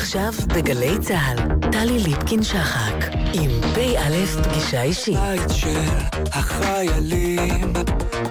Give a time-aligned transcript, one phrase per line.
[0.00, 2.94] עכשיו בגלי צה"ל, טלי ליפקין-שחק,
[3.32, 5.16] עם פ"א פגישה אישית.
[5.16, 5.80] בית של
[6.32, 7.72] החיילים,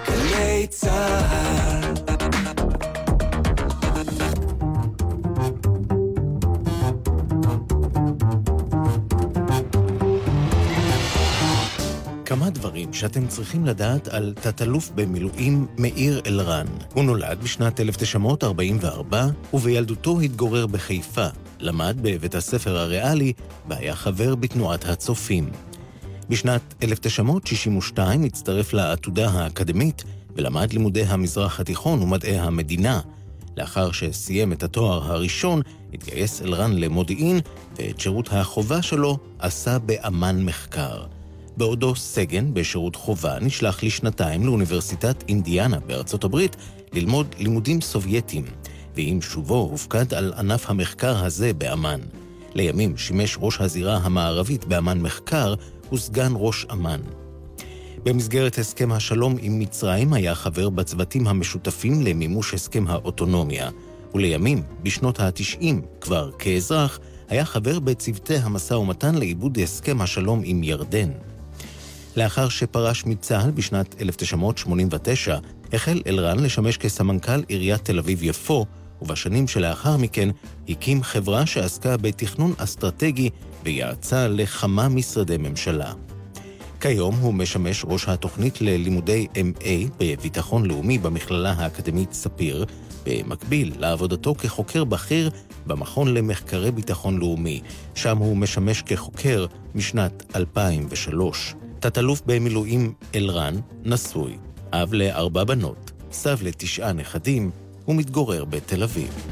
[0.08, 1.94] גלי צה"ל.
[12.24, 16.66] כמה דברים שאתם צריכים לדעת על תת-אלוף במילואים מאיר אלרן.
[16.94, 21.26] הוא נולד בשנת 1944, ובילדותו התגורר בחיפה.
[21.60, 23.32] למד בבית הספר הריאלי,
[23.68, 25.50] והיה חבר בתנועת הצופים.
[26.28, 30.04] בשנת 1962 הצטרף לעתודה האקדמית,
[30.36, 33.00] ולמד לימודי המזרח התיכון ומדעי המדינה.
[33.56, 35.62] לאחר שסיים את התואר הראשון,
[35.94, 37.40] התגייס אלרן למודיעין,
[37.76, 41.04] ואת שירות החובה שלו עשה באמ"ן מחקר.
[41.56, 46.56] בעודו סגן בשירות חובה נשלח לשנתיים לאוניברסיטת אינדיאנה בארצות הברית
[46.92, 48.44] ללמוד לימודים סובייטיים,
[49.00, 52.00] ועם שובו הופקד על ענף המחקר הזה באמ"ן.
[52.54, 55.54] לימים שימש ראש הזירה המערבית באמ"ן מחקר
[55.92, 57.00] וסגן ראש אמ"ן.
[58.02, 63.70] במסגרת הסכם השלום עם מצרים היה חבר בצוותים המשותפים למימוש הסכם האוטונומיה,
[64.14, 65.64] ולימים, בשנות ה-90,
[66.00, 71.10] כבר כאזרח, היה חבר בצוותי המשא ומתן לעיבוד הסכם השלום עם ירדן.
[72.16, 75.38] לאחר שפרש מצה"ל בשנת 1989,
[75.72, 78.66] החל אלרן לשמש כסמנכ"ל עיריית תל אביב-יפו,
[79.02, 80.28] ובשנים שלאחר מכן
[80.68, 83.30] הקים חברה שעסקה בתכנון אסטרטגי
[83.64, 85.92] ויעצה לכמה משרדי ממשלה.
[86.80, 92.64] כיום הוא משמש ראש התוכנית ללימודי MA בביטחון לאומי במכללה האקדמית ספיר,
[93.06, 95.30] במקביל לעבודתו כחוקר בכיר
[95.66, 97.60] במכון למחקרי ביטחון לאומי,
[97.94, 101.54] שם הוא משמש כחוקר משנת 2003.
[101.80, 104.36] תת-אלוף במילואים אלרן, נשוי,
[104.72, 107.50] אב לארבע בנות, סב לתשעה נכדים,
[107.90, 109.26] ומתגורר בתל אביב.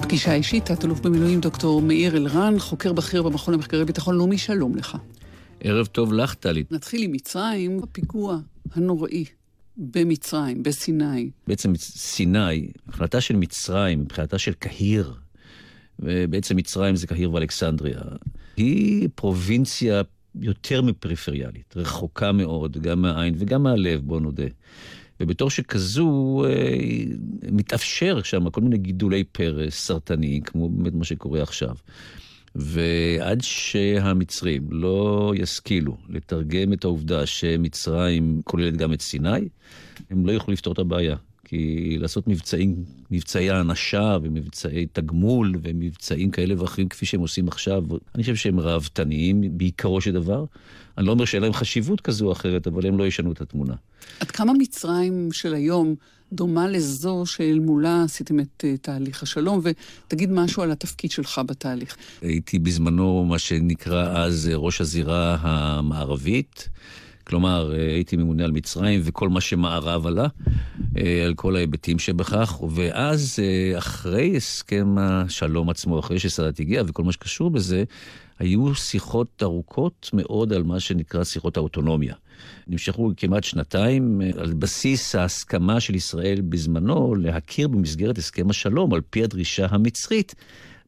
[0.00, 4.96] פגישה אישית, תת-אלוף במילואים דוקטור מאיר אלרן, חוקר בכיר במכון למחקרי ביטחון לאומי, שלום לך.
[5.60, 6.64] ערב טוב לך, טלי.
[6.70, 8.38] נתחיל עם מצרים, הפיגוע
[8.72, 9.24] הנוראי
[9.76, 11.30] במצרים, בסיני.
[11.46, 15.14] בעצם סיני, החלטה של מצרים, מבחינתה של קהיר,
[15.98, 18.00] ובעצם מצרים זה קהיר ואלכסנדריה,
[18.56, 20.02] היא פרובינציה
[20.40, 24.46] יותר מפריפריאלית, רחוקה מאוד, גם מהעין וגם מהלב, בוא נודה.
[25.20, 26.76] ובתור שכזו, אה,
[27.52, 31.76] מתאפשר שם כל מיני גידולי פרס סרטניים, כמו באמת מה שקורה עכשיו.
[32.54, 39.48] ועד שהמצרים לא ישכילו לתרגם את העובדה שמצרים כוללת גם את סיני,
[40.10, 41.16] הם לא יוכלו לפתור את הבעיה.
[41.44, 47.84] כי לעשות מבצעים, מבצעי האנשה ומבצעי תגמול ומבצעים כאלה ואחרים כפי שהם עושים עכשיו,
[48.14, 50.44] אני חושב שהם ראוותניים בעיקרו של דבר.
[50.98, 53.74] אני לא אומר שאין להם חשיבות כזו או אחרת, אבל הם לא ישנו את התמונה.
[54.20, 55.94] עד כמה מצרים של היום
[56.32, 61.96] דומה לזו שאל מולה עשיתם את uh, תהליך השלום, ותגיד משהו על התפקיד שלך בתהליך.
[62.22, 66.68] הייתי בזמנו מה שנקרא אז ראש הזירה המערבית.
[67.26, 70.26] כלומר, אה, הייתי ממונה על מצרים וכל מה שמערב עלה,
[70.96, 73.38] אה, על כל ההיבטים שבכך, ואז
[73.78, 77.84] אחרי הסכם השלום עצמו, אחרי שסאדאת הגיע וכל מה שקשור בזה,
[78.38, 82.14] היו שיחות ארוכות מאוד על מה שנקרא שיחות האוטונומיה.
[82.66, 89.00] נמשכו כמעט שנתיים אה, על בסיס ההסכמה של ישראל בזמנו להכיר במסגרת הסכם השלום על
[89.10, 90.34] פי הדרישה המצרית.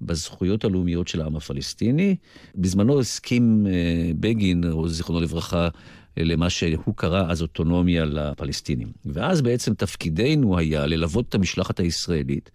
[0.01, 2.17] בזכויות הלאומיות של העם הפלסטיני.
[2.55, 5.69] בזמנו הסכים אה, בגין, זיכרונו לברכה,
[6.17, 8.89] למה שהוא קרא אז אוטונומיה לפלסטינים.
[9.05, 12.51] ואז בעצם תפקידנו היה ללוות את המשלחת הישראלית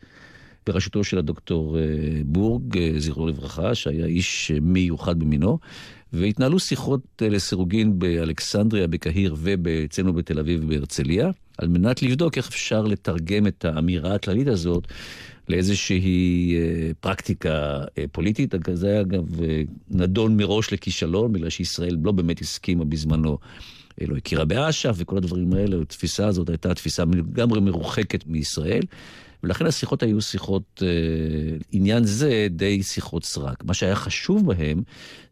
[0.68, 1.84] בראשותו של הדוקטור אה,
[2.26, 5.60] בורג, אה, זכרו לברכה, שהיה איש מיוחד במינו,
[6.14, 12.82] והתנהלו שיחות אה, לסירוגין באלכסנדריה, בקהיר ואצלנו בתל אביב ובהרצליה, על מנת לבדוק איך אפשר
[12.82, 14.88] לתרגם את האמירה הכללית הזאת
[15.52, 16.56] לאיזושהי
[17.00, 18.56] פרקטיקה פוליטית.
[18.74, 19.26] זה היה אגב
[19.90, 23.38] נדון מראש לכישלון, בגלל שישראל לא באמת הסכימה בזמנו.
[24.02, 28.84] לא הכירה באש"ף וכל הדברים האלה, התפיסה הזאת הייתה תפיסה לגמרי מרוחקת מישראל.
[29.44, 33.64] ולכן השיחות היו שיחות, אה, עניין זה די שיחות סרק.
[33.64, 34.82] מה שהיה חשוב בהם,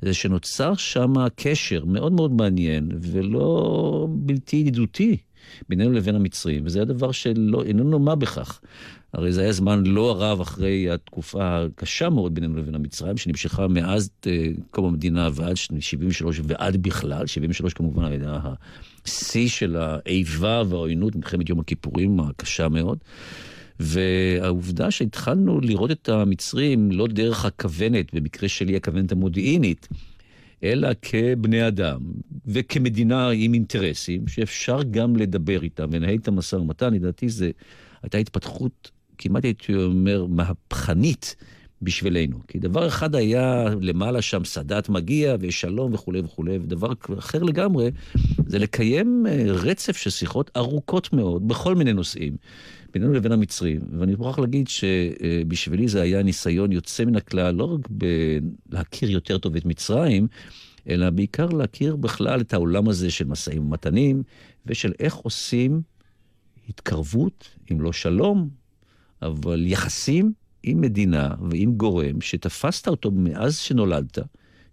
[0.02, 5.18] זה שנוצר שם קשר מאוד מאוד מעניין ולא בלתי ידידותי
[5.70, 8.60] בינינו לבין המצרים, וזה הדבר שאיננו מה בכך.
[9.14, 14.10] הרי זה היה זמן לא רב אחרי התקופה הקשה מאוד בינינו לבין המצרים, שנמשכה מאז
[14.28, 18.40] אה, קום המדינה ועד 73' ועד בכלל, 73' כמובן היה
[19.06, 22.98] השיא של האיבה והעוינות מלחמת יום הכיפורים הקשה מאוד.
[23.80, 29.88] והעובדה שהתחלנו לראות את המצרים לא דרך הכוונת, במקרה שלי הכוונת המודיעינית,
[30.64, 32.00] אלא כבני אדם
[32.46, 37.46] וכמדינה עם אינטרסים, שאפשר גם לדבר איתם ולנהל את המשא ומתן, לדעתי זו
[38.04, 41.36] הייתה התפתחות, כמעט הייתי אומר, מהפכנית
[41.82, 42.38] בשבילנו.
[42.48, 47.92] כי דבר אחד היה למעלה שם סאדאת מגיע ושלום וכולי וכולי, ודבר אחר לגמרי
[48.48, 52.38] זה לקיים אה, רצף של שיחות ארוכות מאוד בכל מיני נושאים.
[52.94, 57.88] בינינו לבין המצרים, ואני מוכרח להגיד שבשבילי זה היה ניסיון יוצא מן הכלל, לא רק
[58.70, 60.28] להכיר יותר טוב את מצרים,
[60.90, 64.24] אלא בעיקר להכיר בכלל את העולם הזה של משאים ומתנים,
[64.66, 65.82] ושל איך עושים
[66.70, 68.50] התקרבות, אם לא שלום,
[69.22, 70.34] אבל יחסים
[70.64, 74.20] עם מדינה ועם גורם שתפסת אותו מאז שנולדת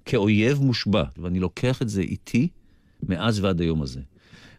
[0.04, 2.48] כאויב מושבע, ואני לוקח את זה איתי
[3.02, 4.00] מאז ועד היום הזה.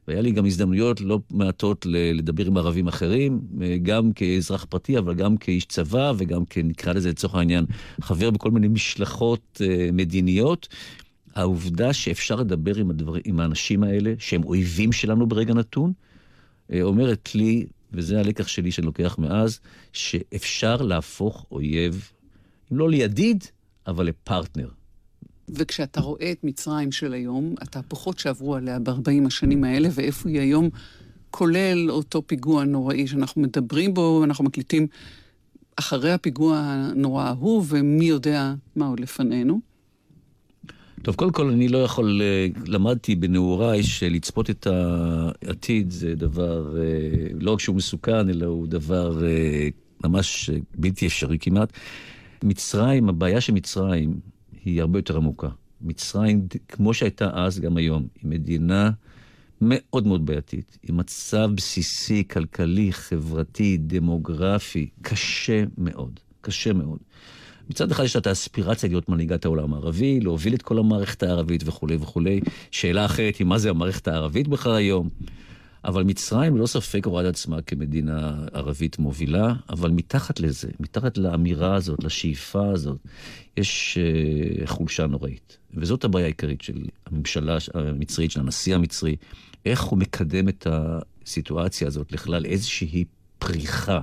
[0.07, 3.41] והיה לי גם הזדמנויות לא מעטות לדבר עם ערבים אחרים,
[3.83, 7.65] גם כאזרח פרטי, אבל גם כאיש צבא, וגם כנקרא לזה לצורך העניין
[8.01, 10.67] חבר בכל מיני משלחות אה, מדיניות.
[11.35, 15.93] העובדה שאפשר לדבר עם, הדבר, עם האנשים האלה, שהם אויבים שלנו ברגע נתון,
[16.73, 19.59] אה, אומרת לי, וזה הלקח שלי שאני לוקח מאז,
[19.93, 22.11] שאפשר להפוך אויב,
[22.71, 23.43] אם לא לידיד,
[23.87, 24.76] אבל לפרטנר.
[25.49, 30.69] וכשאתה רואה את מצרים של היום, התהפוכות שעברו עליה ב-40 השנים האלה, ואיפה היא היום,
[31.31, 34.87] כולל אותו פיגוע נוראי שאנחנו מדברים בו, אנחנו מקליטים
[35.75, 39.59] אחרי הפיגוע הנורא ההוא, ומי יודע מה עוד לפנינו.
[41.01, 47.27] טוב, קודם כל אני לא יכול, אה, למדתי בנעוריי שלצפות את העתיד זה דבר, אה,
[47.39, 49.67] לא רק שהוא מסוכן, אלא הוא דבר אה,
[50.03, 51.73] ממש בלתי אפשרי כמעט.
[52.43, 54.19] מצרים, הבעיה של מצרים
[54.67, 55.47] היא הרבה יותר עמוקה.
[55.81, 58.91] מצרים, כמו שהייתה אז, גם היום, היא מדינה
[59.61, 66.99] מאוד מאוד בעייתית, עם מצב בסיסי, כלכלי, חברתי, דמוגרפי, קשה מאוד, קשה מאוד.
[67.69, 71.63] מצד אחד יש לה את האספירציה להיות מנהיגת העולם הערבי, להוביל את כל המערכת הערבית
[71.65, 72.39] וכולי וכולי.
[72.71, 75.09] שאלה אחרת היא מה זה המערכת הערבית בכלל היום.
[75.87, 81.75] אבל מצרים ללא ספק רואה את עצמה כמדינה ערבית מובילה, אבל מתחת לזה, מתחת לאמירה
[81.75, 82.97] הזאת, לשאיפה הזאת,
[83.57, 85.57] יש uh, חולשה נוראית.
[85.73, 89.15] וזאת הבעיה העיקרית של הממשלה המצרית, של הנשיא המצרי,
[89.65, 93.05] איך הוא מקדם את הסיטואציה הזאת לכלל איזושהי
[93.39, 93.99] פריחה,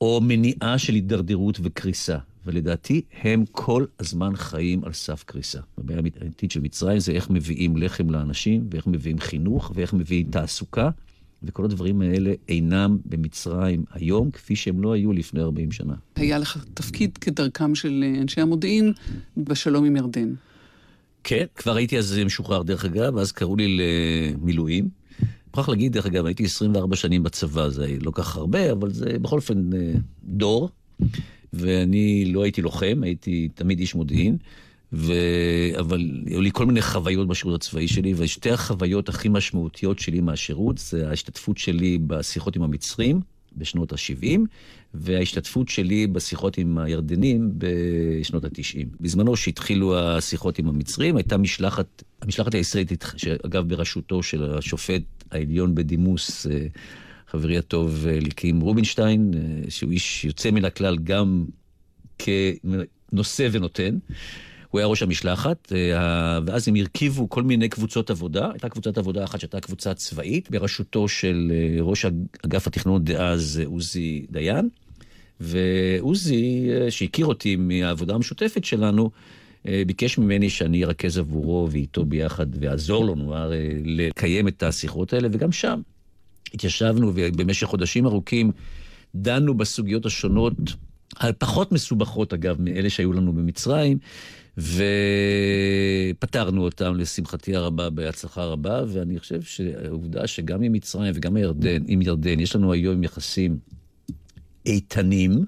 [0.00, 2.18] או מניעה של הידרדרות וקריסה.
[2.46, 5.60] ולדעתי הם כל הזמן חיים על סף קריסה.
[5.78, 10.90] הבעיה האמיתית של מצרים זה איך מביאים לחם לאנשים, ואיך מביאים חינוך, ואיך מביאים תעסוקה,
[11.42, 15.94] וכל הדברים האלה אינם במצרים היום, כפי שהם לא היו לפני 40 שנה.
[16.16, 18.92] היה לך תפקיד כדרכם של אנשי המודיעין
[19.36, 20.34] בשלום עם ירדן.
[21.24, 24.88] כן, כבר הייתי אז משוחרר דרך אגב, אז קראו לי למילואים.
[25.46, 29.36] מוכרח להגיד, דרך אגב, הייתי 24 שנים בצבא, זה לא כך הרבה, אבל זה בכל
[29.36, 29.92] אופן אה,
[30.24, 30.70] דור.
[31.54, 34.36] ואני לא הייתי לוחם, הייתי תמיד איש מודיעין,
[34.92, 35.12] ו...
[35.78, 40.78] אבל היו לי כל מיני חוויות בשירות הצבאי שלי, ושתי החוויות הכי משמעותיות שלי מהשירות
[40.78, 43.20] זה ההשתתפות שלי בשיחות עם המצרים
[43.56, 44.40] בשנות ה-70,
[44.94, 48.86] וההשתתפות שלי בשיחות עם הירדנים בשנות ה-90.
[49.00, 56.46] בזמנו שהתחילו השיחות עם המצרים, הייתה משלחת, המשלחת הישראלית, שאגב בראשותו של השופט העליון בדימוס,
[56.46, 56.66] אה,
[57.34, 61.44] חברי הטוב אליקים רובינשטיין, אה, שהוא איש יוצא מן הכלל גם
[62.18, 63.98] כנושא ונותן.
[64.70, 68.50] הוא היה ראש המשלחת, אה, ואז הם הרכיבו כל מיני קבוצות עבודה.
[68.50, 72.06] הייתה קבוצת עבודה אחת שהייתה קבוצה צבאית, בראשותו של אה, ראש
[72.44, 74.68] אגף התכנון דאז עוזי דיין.
[75.40, 79.10] ועוזי, שהכיר אותי מהעבודה המשותפת שלנו,
[79.64, 83.52] ביקש ממני שאני ארכז עבורו ואיתו ביחד ואעזור נאמר,
[83.84, 85.80] לקיים את השיחות האלה, וגם שם
[86.54, 88.52] התיישבנו ובמשך חודשים ארוכים
[89.14, 90.54] דנו בסוגיות השונות,
[91.16, 93.98] הפחות מסובכות אגב, מאלה שהיו לנו במצרים,
[96.18, 102.02] ופתרנו אותם לשמחתי הרבה בהצלחה רבה, ואני חושב שהעובדה שגם עם מצרים וגם ירדן, עם
[102.02, 103.58] ירדן, יש לנו היום יחסים
[104.66, 105.44] איתנים,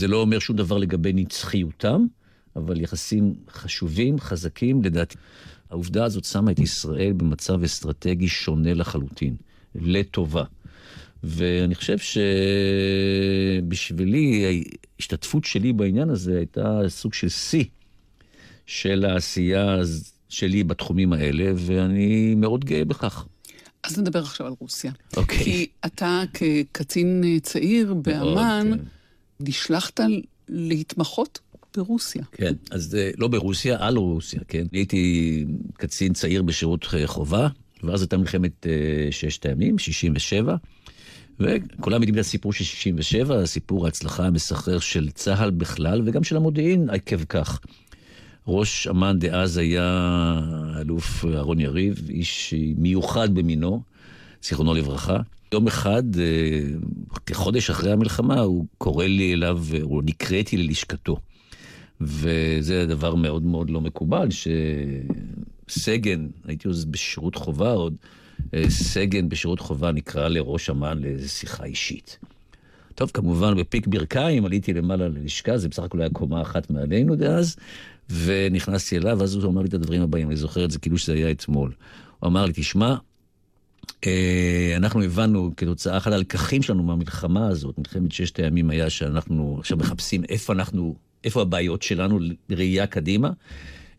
[0.00, 2.04] זה לא אומר שום דבר לגבי נצחיותם,
[2.56, 5.16] אבל יחסים חשובים, חזקים, לדעתי.
[5.70, 9.36] העובדה הזאת שמה את ישראל במצב אסטרטגי שונה לחלוטין.
[9.74, 10.44] לטובה.
[11.24, 11.96] ואני חושב
[13.62, 14.44] שבשבילי,
[14.98, 17.64] ההשתתפות שלי בעניין הזה הייתה סוג של שיא
[18.66, 19.76] של העשייה
[20.28, 23.26] שלי בתחומים האלה, ואני מאוד גאה בכך.
[23.84, 24.92] אז נדבר עכשיו על רוסיה.
[25.16, 25.38] אוקיי.
[25.38, 25.44] Okay.
[25.44, 28.78] כי אתה כקצין צעיר באמ"ן, כן.
[29.40, 30.00] נשלחת
[30.48, 31.38] להתמחות
[31.76, 32.22] ברוסיה.
[32.32, 34.66] כן, אז אה, לא ברוסיה, על רוסיה, כן.
[34.72, 37.48] הייתי קצין צעיר בשירות חובה,
[37.86, 40.56] ואז הייתה מלחמת uh, ששת הימים, 67,
[41.40, 46.90] וכולם יודעים את הסיפור של 67, סיפור ההצלחה המסחרר של צה"ל בכלל, וגם של המודיעין
[46.90, 47.60] עקב כך.
[48.46, 49.84] ראש אמ"ן דאז היה
[50.74, 53.82] האלוף אהרון יריב, איש מיוחד במינו,
[54.42, 55.16] זיכרונו לברכה.
[55.52, 56.60] יום אחד, אה,
[57.26, 61.16] כחודש אחרי המלחמה, הוא קורא לי אליו, הוא נקראתי ללשכתו.
[62.00, 64.28] וזה דבר מאוד מאוד לא מקובל,
[65.68, 67.96] שסגן, הייתי עוד בשירות חובה עוד,
[68.54, 72.18] אה, סגן בשירות חובה נקרא לראש אמ"ן לאיזו שיחה אישית.
[72.94, 77.56] טוב, כמובן, בפיק ברכיים עליתי למעלה ללשכה, זה בסך הכל היה קומה אחת מעלינו דאז,
[78.10, 81.12] ונכנסתי אליו, ואז הוא אמר לי את הדברים הבאים, אני זוכר את זה כאילו שזה
[81.12, 81.72] היה אתמול.
[82.20, 82.96] הוא אמר לי, תשמע,
[84.06, 89.78] אה, אנחנו הבנו כתוצאה, אחד הלקחים שלנו מהמלחמה הזאת, מלחמת ששת הימים היה שאנחנו עכשיו
[89.78, 90.94] מחפשים איפה אנחנו,
[91.24, 92.18] איפה הבעיות שלנו
[92.48, 93.30] לראייה קדימה.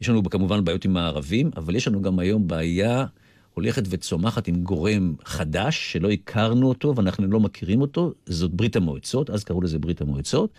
[0.01, 3.05] יש לנו כמובן בעיות עם הערבים, אבל יש לנו גם היום בעיה
[3.53, 9.29] הולכת וצומחת עם גורם חדש, שלא הכרנו אותו ואנחנו לא מכירים אותו, זאת ברית המועצות,
[9.29, 10.49] אז קראו לזה ברית המועצות,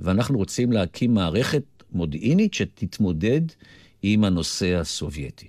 [0.00, 3.40] ואנחנו רוצים להקים מערכת מודיעינית שתתמודד
[4.02, 5.48] עם הנושא הסובייטי.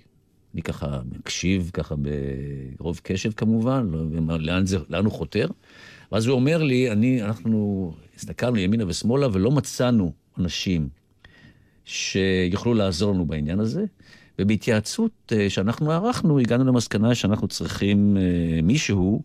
[0.54, 1.94] אני ככה מקשיב, ככה
[2.78, 5.48] ברוב קשב כמובן, לא, לאן, זה, לאן הוא חותר.
[6.12, 10.88] ואז הוא אומר לי, אני, אנחנו הסתכלנו ימינה ושמאלה ולא מצאנו אנשים
[11.88, 13.84] שיוכלו לעזור לנו בעניין הזה.
[14.38, 19.22] ובהתייעצות אה, שאנחנו ערכנו, הגענו למסקנה שאנחנו צריכים אה, מישהו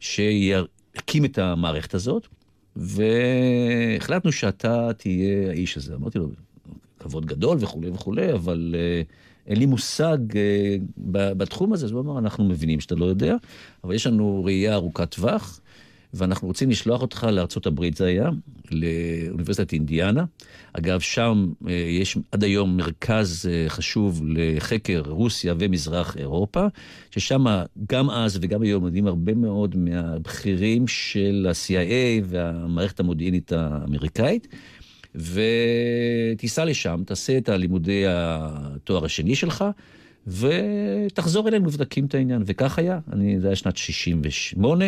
[0.00, 2.26] שיקים את המערכת הזאת,
[2.76, 5.94] והחלטנו שאתה תהיה האיש הזה.
[5.94, 6.28] אמרתי לו,
[6.98, 9.02] כבוד גדול וכולי וכולי, אבל אה,
[9.46, 10.18] אין לי מושג
[11.08, 11.86] בתחום הזה.
[11.86, 13.36] אז הוא אמר, אנחנו מבינים שאתה לא יודע,
[13.84, 15.60] אבל יש לנו ראייה ארוכת טווח.
[16.14, 18.30] ואנחנו רוצים לשלוח אותך לארצות הברית, זה היה,
[18.70, 20.24] לאוניברסיטת אינדיאנה.
[20.72, 26.66] אגב, שם אה, יש עד היום מרכז אה, חשוב לחקר רוסיה ומזרח אירופה,
[27.10, 27.44] ששם
[27.88, 34.48] גם אז וגם היום יודעים הרבה מאוד מהבכירים של ה-CIA והמערכת המודיעינית האמריקאית.
[35.14, 39.64] ותיסע לשם, תעשה את הלימודי התואר השני שלך,
[40.26, 42.42] ותחזור אלינו ותקים את העניין.
[42.46, 44.84] וכך היה, אני, זה היה שנת 68.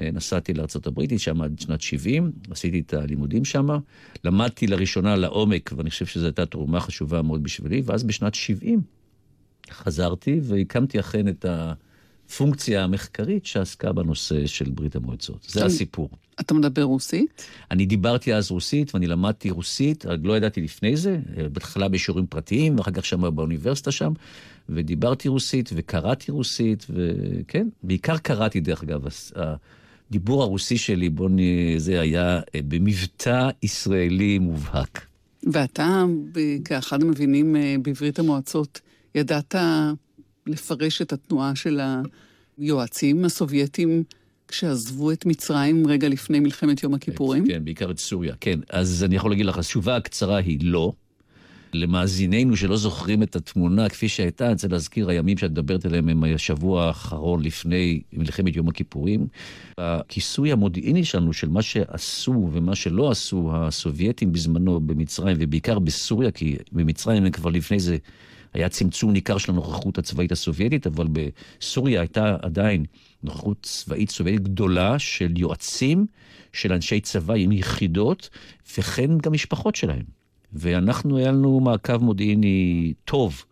[0.00, 3.68] אה, נסעתי לארה"ב, שם עד שנת 70, עשיתי את הלימודים שם,
[4.24, 8.80] למדתי לראשונה לעומק, ואני חושב שזו הייתה תרומה חשובה מאוד בשבילי, ואז בשנת 70
[9.70, 15.46] חזרתי והקמתי אכן את הפונקציה המחקרית שעסקה בנושא של ברית המועצות.
[15.48, 16.10] זה הסיפור.
[16.40, 17.46] אתה מדבר רוסית?
[17.70, 21.18] אני דיברתי אז רוסית, ואני למדתי רוסית, לא ידעתי לפני זה,
[21.52, 24.12] בהתחלה בשיעורים פרטיים, ואחר כך שם באוניברסיטה שם,
[24.68, 29.06] ודיברתי רוסית, וקראתי רוסית, וכן, בעיקר קראתי דרך אגב.
[30.10, 31.38] הדיבור הרוסי שלי, בוא נ...
[31.78, 35.06] זה היה אה, במבטא ישראלי מובהק.
[35.52, 36.04] ואתה,
[36.64, 38.80] כאחד המבינים אה, בברית המועצות,
[39.14, 39.54] ידעת
[40.46, 41.80] לפרש את התנועה של
[42.58, 44.02] היועצים הסובייטים
[44.48, 47.46] כשעזבו את מצרים רגע לפני מלחמת יום הכיפורים?
[47.46, 48.60] כן, בעיקר את סוריה, כן.
[48.70, 50.92] אז אני יכול להגיד לך, התשובה הקצרה היא לא.
[51.76, 56.24] למאזיננו שלא זוכרים את התמונה כפי שהייתה, אני רוצה להזכיר, הימים שאת מדברת עליהם הם
[56.24, 59.26] השבוע האחרון לפני מלחמת יום הכיפורים.
[59.78, 66.56] הכיסוי המודיעיני שלנו של מה שעשו ומה שלא עשו הסובייטים בזמנו במצרים, ובעיקר בסוריה, כי
[66.72, 67.96] במצרים הם כבר לפני זה
[68.54, 72.84] היה צמצום ניכר של הנוכחות הצבאית הסובייטית, אבל בסוריה הייתה עדיין
[73.22, 76.06] נוכחות צבאית סובייטית גדולה של יועצים,
[76.52, 78.30] של אנשי צבא עם יחידות,
[78.78, 80.15] וכן גם משפחות שלהם.
[80.56, 83.44] ואנחנו, היה לנו מעקב מודיעיני טוב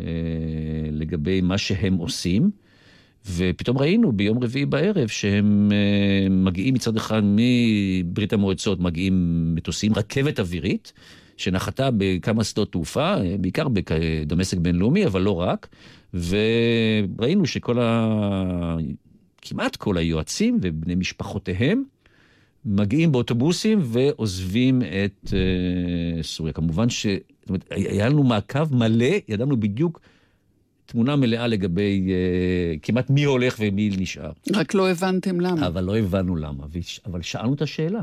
[0.00, 0.04] אה,
[0.90, 2.50] לגבי מה שהם עושים,
[3.30, 10.40] ופתאום ראינו ביום רביעי בערב שהם אה, מגיעים מצד אחד מברית המועצות, מגיעים מטוסים, רכבת
[10.40, 10.92] אווירית,
[11.36, 15.68] שנחתה בכמה שדות תעופה, אה, בעיקר בדמשק בינלאומי, אבל לא רק,
[16.14, 18.76] וראינו שכל ה...
[19.42, 21.82] כמעט כל היועצים ובני משפחותיהם
[22.64, 26.52] מגיעים באוטובוסים ועוזבים את uh, סוריה.
[26.52, 27.06] כמובן ש...
[27.06, 30.00] זאת אומרת, היה לנו מעקב מלא, ידענו בדיוק
[30.86, 34.32] תמונה מלאה לגבי uh, כמעט מי הולך ומי נשאר.
[34.54, 35.66] רק לא הבנתם למה.
[35.66, 36.64] אבל לא הבנו למה,
[37.06, 38.00] אבל שאלנו את השאלה.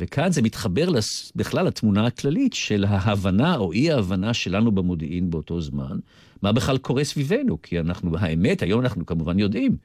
[0.00, 1.32] וכאן זה מתחבר לס...
[1.36, 5.98] בכלל לתמונה הכללית של ההבנה או אי ההבנה שלנו במודיעין באותו זמן,
[6.42, 9.76] מה בכלל קורה סביבנו, כי אנחנו, האמת, היום אנחנו כמובן יודעים,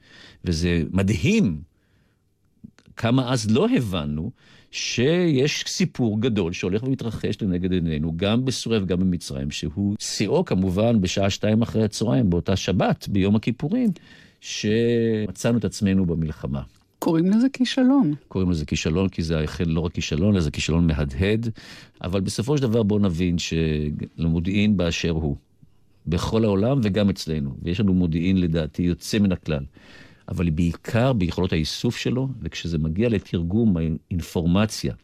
[0.44, 1.60] וזה מדהים
[2.98, 4.30] כמה אז לא הבנו
[4.70, 11.30] שיש סיפור גדול שהולך ומתרחש לנגד עינינו, גם בסוריה וגם במצרים, שהוא שיאו כמובן בשעה
[11.30, 13.90] שתיים אחרי הצהריים, באותה שבת, ביום הכיפורים,
[14.40, 16.62] שמצאנו את עצמנו במלחמה.
[16.98, 18.14] קוראים לזה כישלון.
[18.28, 21.48] קוראים לזה כישלון, כי זה אכן לא רק כישלון, אלא זה כישלון מהדהד.
[22.02, 25.36] אבל בסופו של דבר בואו נבין שלמודיעין באשר הוא,
[26.06, 29.64] בכל העולם וגם אצלנו, ויש לנו מודיעין לדעתי יוצא מן הכלל.
[30.28, 34.94] אבל בעיקר ביכולות האיסוף שלו, וכשזה מגיע לתרגום האינפורמציה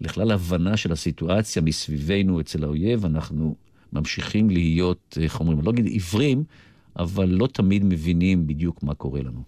[0.00, 3.54] לכלל הבנה של הסיטואציה מסביבנו אצל האויב, אנחנו
[3.92, 6.44] ממשיכים להיות, איך אומרים, לא אגיד עיוורים,
[6.96, 9.42] אבל לא תמיד מבינים בדיוק מה קורה לנו.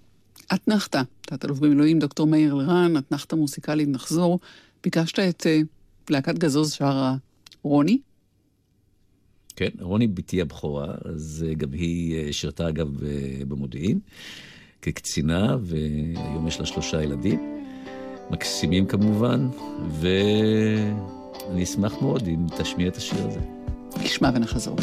[0.55, 4.41] אתנחתא, תת-אלוף במילואים דוקטור מאיר אלרן, אתנחתא מוסיקלית, נחזור.
[4.83, 5.67] ביקשת את uh,
[6.11, 7.17] להקת גזוז שרה
[7.63, 7.99] רוני?
[9.57, 12.89] כן, רוני בתי הבכורה, אז uh, גם היא שירתה אגב
[13.49, 13.99] במודיעין
[14.85, 17.61] כקצינה, והיום יש לה שלושה ילדים,
[18.31, 19.49] מקסימים כמובן,
[19.91, 23.41] ואני אשמח מאוד אם תשמיע את השיר הזה.
[24.05, 24.77] נשמע ונחזור.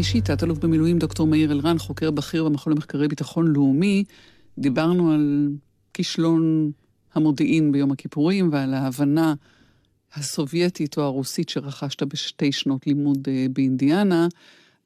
[0.00, 4.04] אישית, תת-אלוף במילואים דוקטור מאיר אלרן, חוקר בכיר במכון למחקרי ביטחון לאומי.
[4.58, 5.48] דיברנו על
[5.94, 6.70] כישלון
[7.14, 9.34] המודיעין ביום הכיפורים ועל ההבנה
[10.14, 14.28] הסובייטית או הרוסית שרכשת בשתי שנות לימוד אה, באינדיאנה.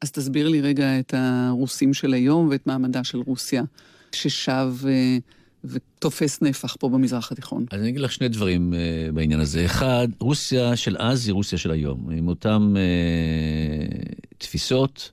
[0.01, 3.63] אז תסביר לי רגע את הרוסים של היום ואת מעמדה של רוסיה,
[4.11, 5.17] ששב אה,
[5.69, 7.65] ותופס נפח פה במזרח התיכון?
[7.71, 9.65] אז אני אגיד לך שני דברים uh, בעניין הזה.
[9.65, 15.11] אחד, רוסיה של אז היא רוסיה של היום, עם אותן uh, תפיסות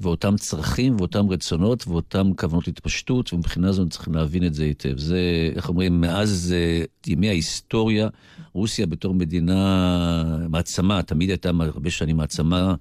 [0.00, 4.98] ואותם צרכים ואותם רצונות ואותם כוונות התפשטות, ומבחינה זו צריכים להבין את זה היטב.
[4.98, 8.08] זה, איך אומרים, מאז uh, ימי ההיסטוריה,
[8.52, 12.74] רוסיה בתור מדינה, מעצמה, תמיד הייתה הרבה שנים מעצמה,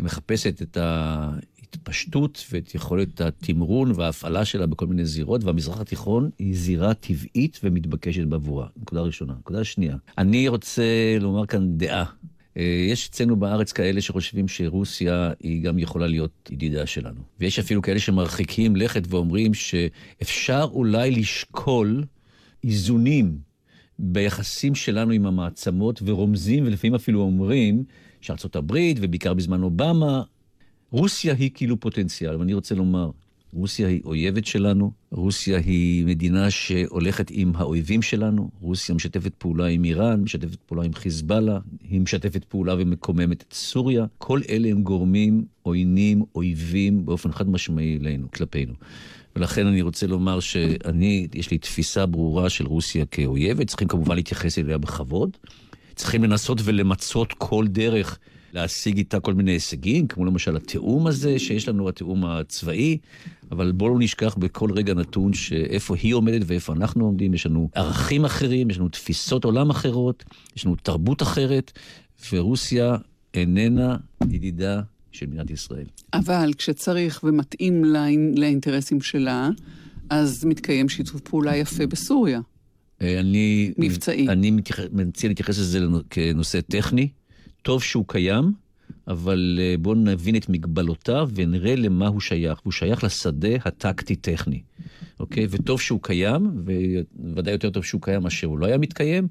[0.00, 1.30] מחפשת את ה...
[1.74, 8.24] ההתפשטות ואת יכולת התמרון וההפעלה שלה בכל מיני זירות, והמזרח התיכון היא זירה טבעית ומתבקשת
[8.24, 8.66] בעבורה.
[8.76, 9.32] נקודה ראשונה.
[9.38, 10.82] נקודה שנייה, אני רוצה
[11.20, 12.04] לומר כאן דעה.
[12.56, 17.20] אה, יש אצלנו בארץ כאלה שחושבים שרוסיה היא גם יכולה להיות ידידה שלנו.
[17.40, 22.04] ויש אפילו כאלה שמרחיקים לכת ואומרים שאפשר אולי לשקול
[22.64, 23.38] איזונים
[23.98, 27.84] ביחסים שלנו עם המעצמות, ורומזים ולפעמים אפילו אומרים
[28.20, 30.22] שארצות הברית, ובעיקר בזמן אובמה,
[30.94, 33.10] רוסיה היא כאילו פוטנציאל, ואני רוצה לומר,
[33.52, 39.84] רוסיה היא אויבת שלנו, רוסיה היא מדינה שהולכת עם האויבים שלנו, רוסיה משתפת פעולה עם
[39.84, 41.58] איראן, משתפת פעולה עם חיזבאללה,
[41.90, 44.06] היא משתפת פעולה ומקוממת את סוריה.
[44.18, 48.72] כל אלה הם גורמים עוינים, אויבים, באופן חד משמעי אלינו, כלפינו.
[49.36, 54.58] ולכן אני רוצה לומר שאני, יש לי תפיסה ברורה של רוסיה כאויבת, צריכים כמובן להתייחס
[54.58, 55.36] אליה בכבוד.
[55.94, 58.18] צריכים לנסות ולמצות כל דרך
[58.54, 62.98] להשיג איתה כל מיני הישגים, כמו למשל התיאום הזה שיש לנו, התיאום הצבאי,
[63.52, 67.34] אבל בואו לא נשכח בכל רגע נתון שאיפה היא עומדת ואיפה אנחנו עומדים.
[67.34, 70.24] יש לנו ערכים אחרים, יש לנו תפיסות עולם אחרות,
[70.56, 71.72] יש לנו תרבות אחרת,
[72.32, 72.96] ורוסיה
[73.34, 73.96] איננה
[74.30, 74.80] ידידה
[75.12, 75.86] של מדינת ישראל.
[76.12, 77.84] אבל כשצריך ומתאים
[78.36, 79.50] לאינטרסים שלה,
[80.10, 82.40] אז מתקיים שיתוף פעולה יפה בסוריה.
[83.02, 83.72] אה, אני...
[83.78, 84.28] מבצעי.
[84.28, 84.50] אני
[84.92, 87.08] מציע להתייחס לזה כנושא טכני.
[87.64, 88.52] טוב שהוא קיים,
[89.08, 92.58] אבל אה, בואו נבין את מגבלותיו ונראה למה הוא שייך.
[92.62, 94.60] הוא שייך לשדה הטקטי-טכני,
[95.20, 95.46] אוקיי?
[95.50, 96.64] וטוב שהוא קיים,
[97.34, 99.28] וודאי יותר טוב שהוא קיים מאשר הוא לא היה מתקיים,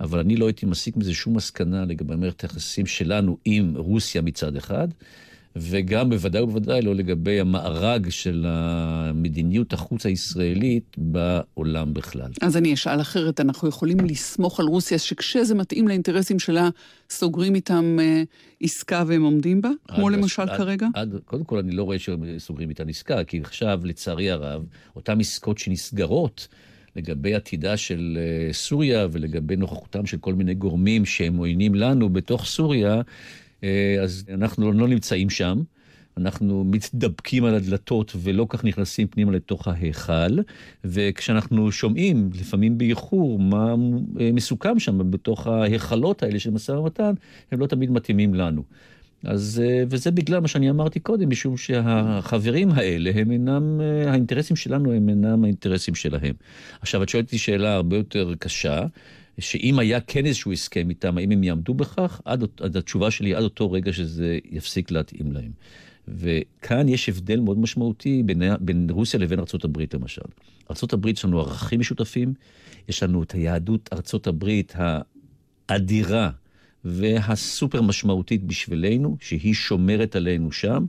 [0.00, 4.56] אבל אני לא הייתי מסיק מזה שום מסקנה לגבי מערכת היחסים שלנו עם רוסיה מצד
[4.56, 4.88] אחד.
[5.56, 12.30] וגם בוודאי ובוודאי לא לגבי המארג של המדיניות החוץ הישראלית בעולם בכלל.
[12.40, 16.68] אז אני אשאל אחרת, אנחנו יכולים לסמוך על רוסיה שכשזה מתאים לאינטרסים שלה,
[17.10, 18.22] סוגרים איתם אה,
[18.62, 19.70] עסקה והם עומדים בה?
[19.88, 20.86] כמו למשל עד, כרגע?
[20.94, 24.64] עד, קודם כל, אני לא רואה שסוגרים איתן עסקה, כי עכשיו, לצערי הרב,
[24.96, 26.48] אותן עסקות שנסגרות,
[26.96, 32.44] לגבי עתידה של אה, סוריה ולגבי נוכחותם של כל מיני גורמים שהם עוינים לנו בתוך
[32.46, 33.00] סוריה,
[34.02, 35.62] אז אנחנו לא נמצאים שם.
[36.16, 40.38] אנחנו מתדבקים על הדלתות ולא כך נכנסים פנימה לתוך ההיכל,
[40.84, 43.74] וכשאנחנו שומעים, לפעמים באיחור, מה
[44.20, 47.12] אה, מסוכם שם בתוך ההיכלות האלה של משא ומתן,
[47.52, 48.62] הם לא תמיד מתאימים לנו.
[49.24, 54.92] אז, אה, וזה בגלל מה שאני אמרתי קודם, משום שהחברים האלה הם אינם, האינטרסים שלנו
[54.92, 56.34] הם אינם האינטרסים שלהם.
[56.80, 58.86] עכשיו, את שואלת אותי שאלה הרבה יותר קשה.
[59.38, 62.20] שאם היה כן איזשהו הסכם איתם, האם הם יעמדו בכך?
[62.24, 65.50] עד, עד התשובה שלי, עד אותו רגע שזה יפסיק להתאים להם.
[66.08, 70.22] וכאן יש הבדל מאוד משמעותי בין, בין רוסיה לבין ארה"ב למשל.
[70.70, 72.34] ארה"ב יש לנו ערכים משותפים,
[72.88, 74.60] יש לנו את היהדות ארה"ב
[75.68, 76.30] האדירה
[76.84, 80.86] והסופר משמעותית בשבילנו, שהיא שומרת עלינו שם.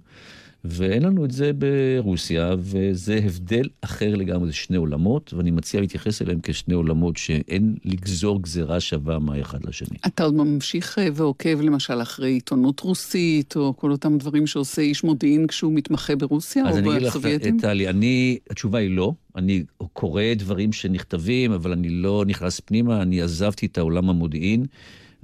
[0.66, 6.22] ואין לנו את זה ברוסיה, וזה הבדל אחר לגמרי, זה שני עולמות, ואני מציע להתייחס
[6.22, 9.98] אליהם כשני עולמות שאין לגזור גזירה שווה מהאחד לשני.
[10.08, 15.04] אתה עוד ממשיך אה, ועוקב למשל אחרי עיתונות רוסית, או כל אותם דברים שעושה איש
[15.04, 16.92] מודיעין כשהוא מתמחה ברוסיה, או בסובייטים?
[16.92, 19.14] אז אני אגיד לך, טלי, אני, התשובה היא לא.
[19.36, 24.66] אני קורא דברים שנכתבים, אבל אני לא נכנס פנימה, אני עזבתי את העולם המודיעין.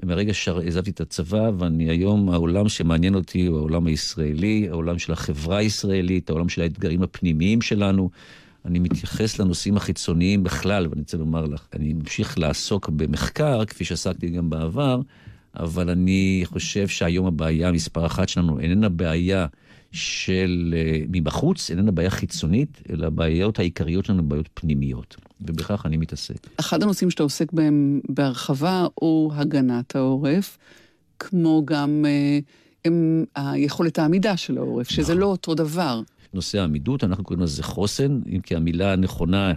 [0.04, 5.58] מרגע שעזבתי את הצבא, ואני היום, העולם שמעניין אותי הוא העולם הישראלי, העולם של החברה
[5.58, 8.10] הישראלית, העולם של האתגרים הפנימיים שלנו.
[8.66, 14.30] אני מתייחס לנושאים החיצוניים בכלל, ואני רוצה לומר לך, אני ממשיך לעסוק במחקר, כפי שעסקתי
[14.30, 15.02] גם בעבר,
[15.56, 19.48] אבל אני חושב שהיום הבעיה מספר אחת שלנו איננה בעיה
[19.92, 25.16] של אה, מבחוץ, איננה בעיה חיצונית, אלא הבעיות העיקריות שלנו הן בעיות פנימיות.
[25.42, 26.48] ובכך אני מתעסק.
[26.60, 30.58] אחד הנושאים שאתה עוסק בהם בהרחבה הוא הגנת העורף,
[31.20, 32.40] כמו גם אה,
[32.86, 35.18] הם, היכולת העמידה של העורף, שזה נכון.
[35.18, 36.02] לא אותו דבר.
[36.34, 39.54] נושא העמידות, אנחנו קוראים לזה חוסן, אם כי המילה הנכונה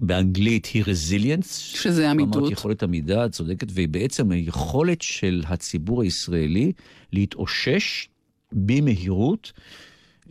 [0.00, 1.48] באנגלית היא resilience.
[1.48, 2.36] שזה עמידות.
[2.36, 6.72] אמרת יכולת עמידה, את צודקת, והיא בעצם היכולת של הציבור הישראלי
[7.12, 8.08] להתאושש
[8.52, 9.52] במהירות.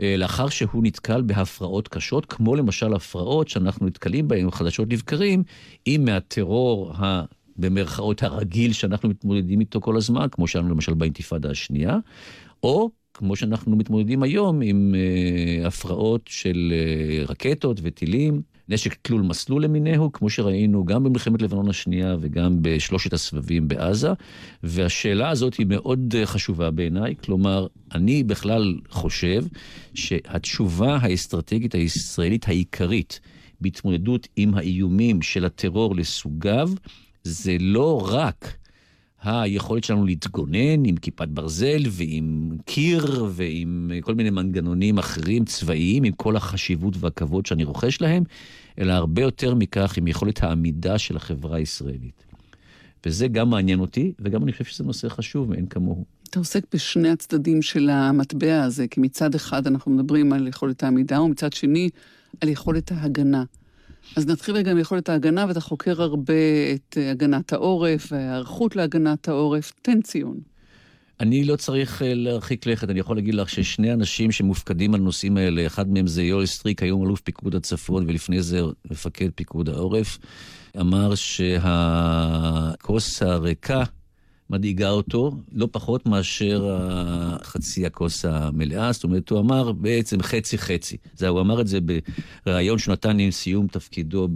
[0.01, 5.43] אה, לאחר שהוא נתקל בהפרעות קשות, כמו למשל הפרעות שאנחנו נתקלים בהן חדשות לבקרים,
[5.87, 7.25] אם מהטרור ה...
[7.57, 11.97] במרכאות הרגיל שאנחנו מתמודדים איתו כל הזמן, כמו שלנו למשל באינתיפאדה השנייה,
[12.63, 19.63] או כמו שאנחנו מתמודדים היום עם uh, הפרעות של uh, רקטות וטילים נשק תלול מסלול
[19.63, 24.09] למיניהו, כמו שראינו גם במלחמת לבנון השנייה וגם בשלושת הסבבים בעזה.
[24.63, 29.43] והשאלה הזאת היא מאוד חשובה בעיניי, כלומר, אני בכלל חושב
[29.93, 33.19] שהתשובה האסטרטגית הישראלית העיקרית
[33.61, 36.69] בהתמודדות עם האיומים של הטרור לסוגיו,
[37.23, 38.57] זה לא רק
[39.25, 46.13] היכולת שלנו להתגונן עם כיפת ברזל ועם קיר ועם כל מיני מנגנונים אחרים צבאיים, עם
[46.13, 48.23] כל החשיבות והכבוד שאני רוכש להם,
[48.79, 52.25] אלא הרבה יותר מכך עם יכולת העמידה של החברה הישראלית.
[53.05, 56.05] וזה גם מעניין אותי, וגם אני חושב שזה נושא חשוב מאין כמוהו.
[56.29, 61.21] אתה עוסק בשני הצדדים של המטבע הזה, כי מצד אחד אנחנו מדברים על יכולת העמידה,
[61.21, 61.89] ומצד שני
[62.41, 63.43] על יכולת ההגנה.
[64.15, 66.33] אז נתחיל רגע עם יכולת ההגנה, ואתה חוקר הרבה
[66.73, 69.71] את הגנת העורף וההיערכות להגנת העורף.
[69.81, 70.39] תן ציון.
[71.19, 75.37] אני לא צריך אה, להרחיק לכת, אני יכול להגיד לך ששני אנשים שמופקדים על נושאים
[75.37, 80.17] האלה, אחד מהם זה יואל סטריק, היום אלוף פיקוד הצפון, ולפני זה מפקד פיקוד העורף,
[80.79, 82.41] אמר שהכוס
[83.21, 83.83] הריקה
[84.49, 86.77] מדאיגה אותו, לא פחות מאשר
[87.43, 88.91] חצי הכוס המלאה.
[88.91, 90.97] זאת אומרת, הוא אמר בעצם חצי-חצי.
[91.15, 91.79] זה, הוא אמר את זה
[92.45, 94.27] בריאיון שהוא נתן עם סיום תפקידו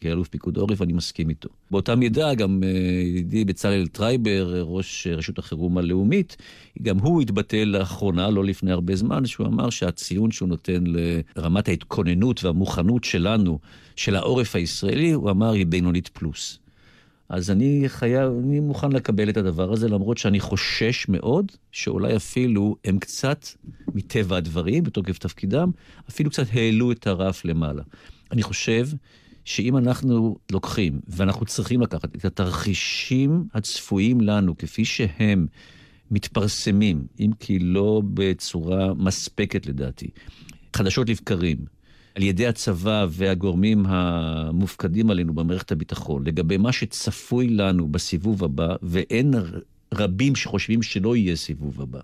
[0.00, 1.48] כאלוף פיקוד עורף, ואני מסכים איתו.
[1.70, 2.68] באותה מידה, גם אה,
[3.02, 6.36] ידידי בצלאל טרייבר, ראש רשות החירום הלאומית,
[6.82, 12.44] גם הוא התבטא לאחרונה, לא לפני הרבה זמן, שהוא אמר שהציון שהוא נותן לרמת ההתכוננות
[12.44, 13.58] והמוכנות שלנו,
[13.96, 16.58] של העורף הישראלי, הוא אמר היא בינונית פלוס.
[17.30, 22.76] אז אני חייב, אני מוכן לקבל את הדבר הזה, למרות שאני חושש מאוד שאולי אפילו
[22.84, 23.46] הם קצת,
[23.94, 25.70] מטבע הדברים, בתוקף תפקידם,
[26.08, 27.82] אפילו קצת העלו את הרף למעלה.
[28.32, 28.88] אני חושב
[29.44, 35.46] שאם אנחנו לוקחים, ואנחנו צריכים לקחת את התרחישים הצפויים לנו, כפי שהם
[36.10, 40.10] מתפרסמים, אם כי לא בצורה מספקת לדעתי,
[40.76, 41.58] חדשות לבקרים,
[42.14, 49.34] על ידי הצבא והגורמים המופקדים עלינו במערכת הביטחון לגבי מה שצפוי לנו בסיבוב הבא, ואין
[49.94, 52.00] רבים שחושבים שלא יהיה סיבוב הבא.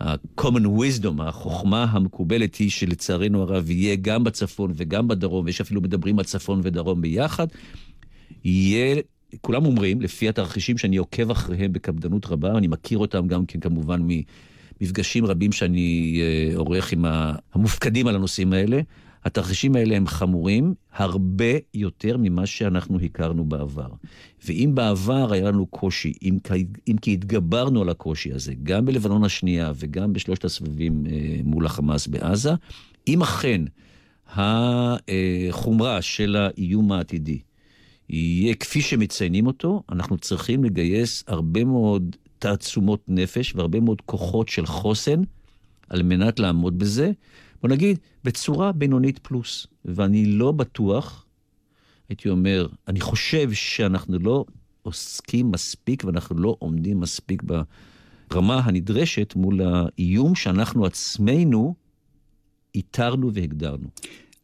[0.00, 6.18] ה-common wisdom, החוכמה המקובלת היא שלצערנו הרב יהיה גם בצפון וגם בדרום, ויש אפילו מדברים
[6.18, 7.46] על צפון ודרום ביחד,
[8.44, 8.96] יהיה,
[9.40, 14.02] כולם אומרים, לפי התרחישים שאני עוקב אחריהם בקפדנות רבה, אני מכיר אותם גם כן כמובן
[14.80, 17.04] ממפגשים רבים שאני אה, עורך עם
[17.54, 18.80] המופקדים על הנושאים האלה,
[19.24, 23.88] התרחישים האלה הם חמורים הרבה יותר ממה שאנחנו הכרנו בעבר.
[24.46, 26.38] ואם בעבר היה לנו קושי, אם,
[26.88, 32.06] אם כי התגברנו על הקושי הזה, גם בלבנון השנייה וגם בשלושת הסבבים אה, מול החמאס
[32.06, 32.50] בעזה,
[33.08, 33.62] אם אכן
[34.28, 37.38] החומרה של האיום העתידי
[38.08, 44.66] יהיה כפי שמציינים אותו, אנחנו צריכים לגייס הרבה מאוד תעצומות נפש והרבה מאוד כוחות של
[44.66, 45.22] חוסן
[45.88, 47.12] על מנת לעמוד בזה.
[47.62, 49.66] בוא נגיד, בצורה בינונית פלוס.
[49.84, 51.26] ואני לא בטוח,
[52.08, 54.44] הייתי אומר, אני חושב שאנחנו לא
[54.82, 57.42] עוסקים מספיק ואנחנו לא עומדים מספיק
[58.30, 61.74] ברמה הנדרשת מול האיום שאנחנו עצמנו
[62.74, 63.88] איתרנו והגדרנו.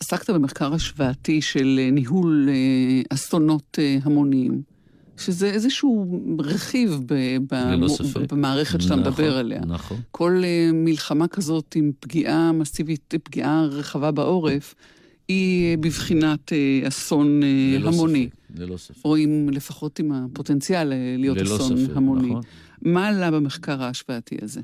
[0.00, 4.62] עסקת במחקר השוואתי של ניהול אה, אסונות אה, המוניים.
[5.18, 7.14] שזה איזשהו רכיב ב,
[7.50, 7.56] ב,
[8.28, 9.60] במערכת שאתה נכון, מדבר עליה.
[9.60, 10.00] נכון.
[10.10, 14.74] כל uh, מלחמה כזאת עם פגיעה מסיבית, פגיעה רחבה בעורף,
[15.28, 18.28] היא בבחינת uh, אסון ללא המוני.
[18.32, 19.04] ספק, ללא ספק.
[19.04, 22.28] או עם, לפחות עם הפוטנציאל להיות אסון ספק, המוני.
[22.28, 22.42] נכון.
[22.82, 24.60] מה עלה במחקר ההשוואתי הזה?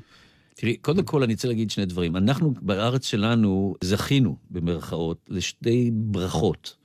[0.55, 2.15] תראי, קודם כל אני רוצה להגיד שני דברים.
[2.15, 6.75] אנחנו בארץ שלנו זכינו, במרכאות, לשתי ברכות.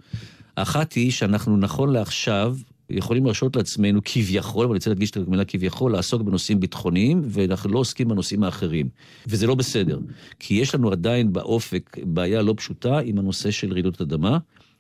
[0.57, 2.57] האחת היא שאנחנו נכון לעכשיו
[2.91, 7.79] יכולים להרשות לעצמנו כביכול, ואני רוצה להדגיש את המילה כביכול, לעסוק בנושאים ביטחוניים, ואנחנו לא
[7.79, 8.89] עוסקים בנושאים האחרים.
[9.27, 9.99] וזה לא בסדר,
[10.39, 14.39] כי יש לנו עדיין באופק בעיה לא פשוטה עם הנושא של רעידות אדמה.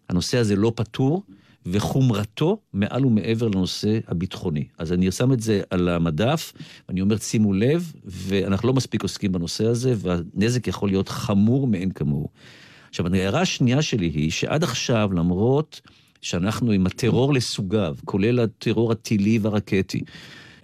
[0.08, 1.22] הנושא הזה לא פתור,
[1.66, 4.64] וחומרתו מעל ומעבר לנושא הביטחוני.
[4.78, 6.52] אז אני שם את זה על המדף,
[6.88, 11.90] ואני אומר, שימו לב, ואנחנו לא מספיק עוסקים בנושא הזה, והנזק יכול להיות חמור מאין
[11.90, 12.28] כמוהו.
[12.88, 15.80] עכשיו, ההערה השנייה שלי היא שעד עכשיו, למרות...
[16.22, 20.00] שאנחנו עם הטרור לסוגיו, כולל הטרור הטילי והרקטי.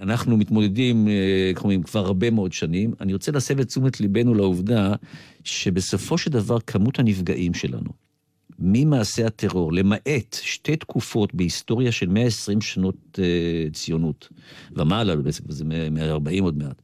[0.01, 1.13] אנחנו מתמודדים, אה,
[1.51, 2.95] איך אומרים, כבר הרבה מאוד שנים.
[3.01, 4.95] אני רוצה להסב את תשומת ליבנו לעובדה
[5.45, 7.91] שבסופו של דבר כמות הנפגעים שלנו,
[8.59, 14.29] ממעשה הטרור, למעט שתי תקופות בהיסטוריה של 120 שנות uh, ציונות,
[14.73, 16.83] ומעלה בעצם, זה 140 עוד מעט,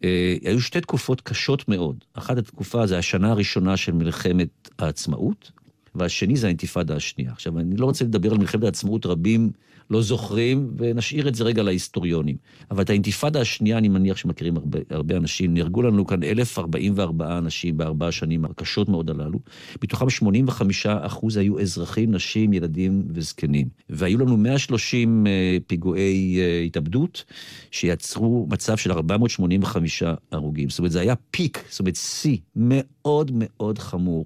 [0.00, 0.04] uh,
[0.44, 1.96] היו שתי תקופות קשות מאוד.
[2.14, 5.50] אחת התקופה זה השנה הראשונה של מלחמת העצמאות,
[5.94, 7.32] והשני זה האינתיפאדה השנייה.
[7.32, 9.50] עכשיו, אני לא רוצה לדבר על מלחמת העצמאות, רבים
[9.90, 12.36] לא זוכרים, ונשאיר את זה רגע להיסטוריונים.
[12.70, 15.54] אבל את האינתיפאדה השנייה, אני מניח שמכירים הרבה, הרבה אנשים.
[15.54, 19.38] נהרגו לנו כאן 1,044 אנשים בארבע השנים הקשות מאוד הללו.
[19.82, 23.68] מתוכם 85 אחוז היו אזרחים, נשים, ילדים וזקנים.
[23.90, 27.24] והיו לנו 130 אה, פיגועי אה, התאבדות,
[27.70, 30.02] שיצרו מצב של 485
[30.32, 30.70] הרוגים.
[30.70, 34.24] זאת אומרת, זה היה פיק, זאת אומרת, שיא מאוד מאוד חמור.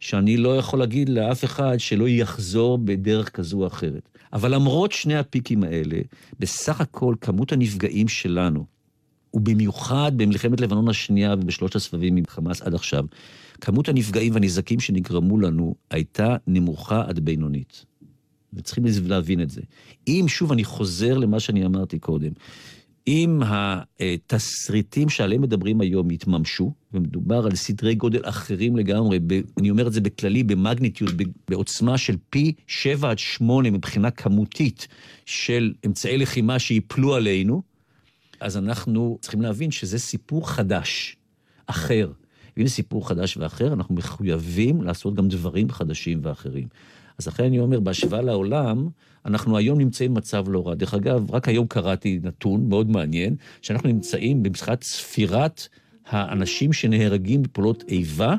[0.00, 4.08] שאני לא יכול להגיד לאף אחד שלא יחזור בדרך כזו או אחרת.
[4.32, 5.98] אבל למרות שני הפיקים האלה,
[6.38, 8.64] בסך הכל כמות הנפגעים שלנו,
[9.34, 13.04] ובמיוחד במלחמת לבנון השנייה ובשלושת הסבבים עם חמאס עד עכשיו,
[13.60, 17.84] כמות הנפגעים והנזקים שנגרמו לנו הייתה נמוכה עד בינונית.
[18.54, 19.60] וצריכים להבין את זה.
[20.08, 22.32] אם, שוב, אני חוזר למה שאני אמרתי קודם,
[23.08, 29.86] אם התסריטים שעליהם מדברים היום יתממשו, ומדובר על סדרי גודל אחרים לגמרי, ב, אני אומר
[29.86, 34.88] את זה בכללי, במגניטיוד, בעוצמה של פי 7 עד 8 מבחינה כמותית
[35.26, 37.62] של אמצעי לחימה שיפלו עלינו,
[38.40, 41.16] אז אנחנו צריכים להבין שזה סיפור חדש,
[41.66, 42.12] אחר.
[42.56, 46.68] והנה סיפור חדש ואחר, אנחנו מחויבים לעשות גם דברים חדשים ואחרים.
[47.18, 48.88] אז לכן אני אומר, בהשוואה לעולם,
[49.24, 50.74] אנחנו היום נמצאים במצב לא רע.
[50.74, 55.68] דרך אגב, רק היום קראתי נתון מאוד מעניין, שאנחנו נמצאים במשחק ספירת
[56.06, 58.34] האנשים שנהרגים בפעולות איבה,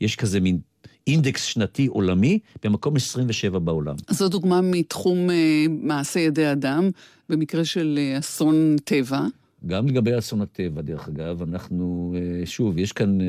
[0.00, 0.58] יש כזה מין
[1.06, 3.94] אינדקס שנתי עולמי, במקום 27 בעולם.
[4.10, 6.90] זו דוגמה מתחום אה, מעשה ידי אדם,
[7.28, 9.26] במקרה של אה, אסון טבע.
[9.66, 13.26] גם לגבי אסון הטבע, דרך אגב, אנחנו, אה, שוב, יש כאן, אה,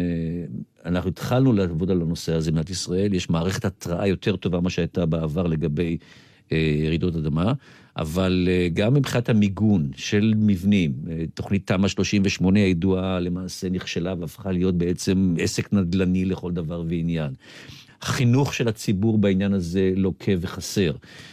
[0.85, 5.05] אנחנו התחלנו לעבוד על הנושא הזה במדינת ישראל, יש מערכת התראה יותר טובה ממה שהייתה
[5.05, 5.97] בעבר לגבי
[6.51, 7.53] אה, רעידות אדמה,
[7.97, 10.93] אבל גם מבחינת המיגון של מבנים,
[11.33, 17.33] תוכנית תמ"א 38 הידועה למעשה נכשלה והפכה להיות בעצם עסק נדל"ני לכל דבר ועניין.
[18.01, 20.91] החינוך של הציבור בעניין הזה לוקה וחסר.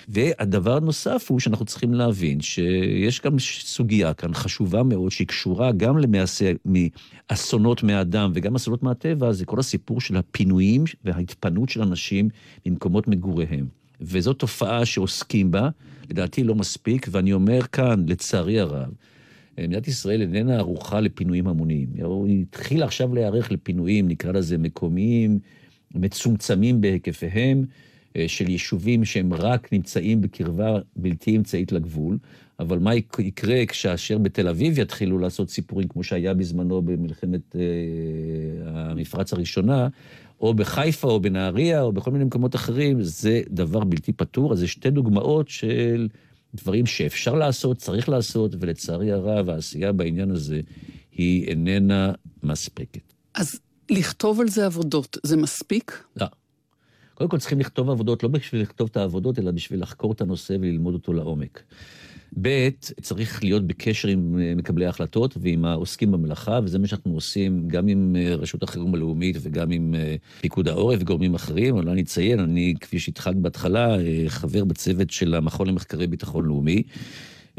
[0.09, 5.98] והדבר הנוסף הוא שאנחנו צריכים להבין שיש גם סוגיה כאן חשובה מאוד, שהיא קשורה גם
[5.98, 12.28] למעשה מאסונות מהאדם וגם אסונות מהטבע, זה כל הסיפור של הפינויים וההתפנות של אנשים
[12.66, 13.66] ממקומות מגוריהם.
[14.00, 15.68] וזו תופעה שעוסקים בה,
[16.11, 18.88] לדעתי לא מספיק, ואני אומר כאן, לצערי הרב,
[19.59, 21.88] מדינת ישראל איננה ערוכה לפינויים המוניים.
[22.26, 25.38] היא התחילה עכשיו להיערך לפינויים, נקרא לזה מקומיים,
[25.94, 27.64] מצומצמים בהיקפיהם,
[28.16, 32.18] אה, של יישובים שהם רק נמצאים בקרבה בלתי אמצעית לגבול,
[32.61, 37.61] אבל מה יקרה כאשר בתל אביב יתחילו לעשות סיפורים כמו שהיה בזמנו במלחמת אה,
[38.90, 39.88] המפרץ הראשונה,
[40.40, 44.53] או בחיפה או בנהריה או בכל מיני מקומות אחרים, זה דבר בלתי פתור.
[44.53, 46.09] אז זה שתי דוגמאות של
[46.55, 50.61] דברים שאפשר לעשות, צריך לעשות, ולצערי הרב העשייה בעניין הזה
[51.12, 53.12] היא איננה מספקת.
[53.35, 56.05] אז לכתוב על זה עבודות, זה מספיק?
[56.20, 56.27] לא.
[57.14, 60.57] קודם כל צריכים לכתוב עבודות לא בשביל לכתוב את העבודות, אלא בשביל לחקור את הנושא
[60.61, 61.62] וללמוד אותו לעומק.
[62.40, 62.68] ב',
[63.01, 67.88] צריך להיות בקשר עם אה, מקבלי ההחלטות ועם העוסקים במלאכה, וזה מה שאנחנו עושים גם
[67.88, 71.77] עם אה, רשות החירום הלאומית וגם עם אה, פיקוד העורף וגורמים אחרים.
[71.77, 73.96] אבל אני אציין, אני, כפי שהתחלת בהתחלה,
[74.29, 76.83] חבר בצוות של המכון למחקרי ביטחון לאומי.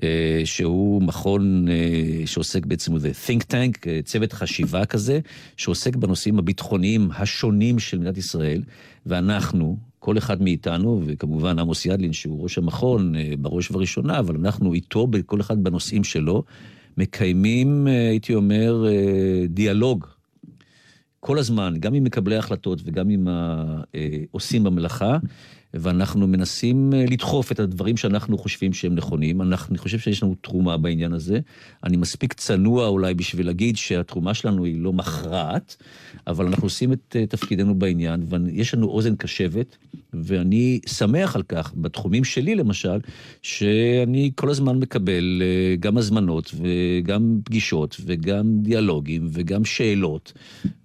[0.03, 5.19] אה, שהוא מכון אה, שעוסק בעצם, זה think tank, אה, צוות חשיבה כזה,
[5.57, 8.63] שעוסק בנושאים הביטחוניים השונים של מדינת ישראל,
[9.05, 15.07] ואנחנו, כל אחד מאיתנו, וכמובן עמוס ידלין, שהוא ראש המכון בראש ובראשונה, אבל אנחנו איתו,
[15.25, 16.43] כל אחד בנושאים שלו,
[16.97, 18.85] מקיימים, הייתי אומר,
[19.47, 20.05] דיאלוג.
[21.19, 25.17] כל הזמן, גם עם מקבלי ההחלטות וגם עם העושים במלאכה,
[25.73, 29.41] ואנחנו מנסים אה, לדחוף את הדברים שאנחנו חושבים שהם נכונים.
[29.41, 31.39] אנחנו, אני חושב שיש לנו תרומה בעניין הזה.
[31.83, 35.75] אני מספיק צנוע אולי בשביל להגיד שהתרומה שלנו היא לא מכרעת,
[36.27, 39.77] אבל אנחנו עושים את אה, תפקידנו בעניין, ויש לנו אוזן קשבת,
[40.13, 42.99] ואני שמח על כך, בתחומים שלי למשל,
[43.41, 50.33] שאני כל הזמן מקבל אה, גם הזמנות וגם פגישות וגם דיאלוגים וגם שאלות,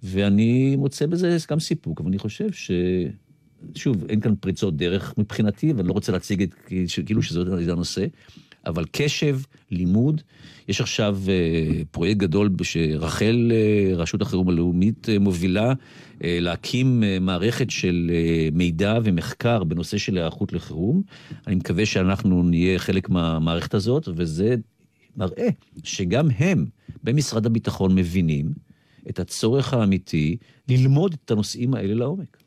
[0.03, 2.71] ואני מוצא בזה גם סיפוק, אבל אני חושב ש...
[3.75, 6.55] שוב, אין כאן פריצות דרך מבחינתי, ואני לא רוצה להציג את
[7.05, 8.05] כאילו שזה הנושא,
[8.65, 9.39] אבל קשב,
[9.71, 10.21] לימוד.
[10.67, 15.73] יש עכשיו אה, פרויקט גדול שרח"ל, אה, רשות החירום הלאומית, אה, מובילה,
[16.23, 21.01] אה, להקים אה, מערכת של אה, מידע ומחקר בנושא של היערכות לחירום.
[21.47, 24.55] אני מקווה שאנחנו נהיה חלק מהמערכת הזאת, וזה
[25.17, 25.47] מראה
[25.83, 26.65] שגם הם
[27.03, 28.45] במשרד הביטחון מבינים
[29.09, 30.37] את הצורך האמיתי
[30.69, 32.44] ללמוד את הנושאים האלה לעומק.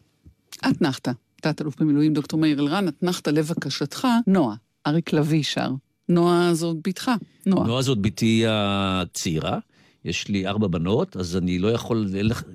[0.70, 4.56] אתנחתא, תת-אלוף במילואים דוקטור מאיר אלרן, אתנחתא לבקשתך, נועה,
[4.86, 5.70] אריק לביא שר.
[6.08, 7.10] נועה זאת בתך,
[7.46, 7.66] נועה.
[7.66, 9.58] נועה זאת בתי הצעירה.
[10.04, 12.10] יש לי ארבע בנות, אז אני לא יכול,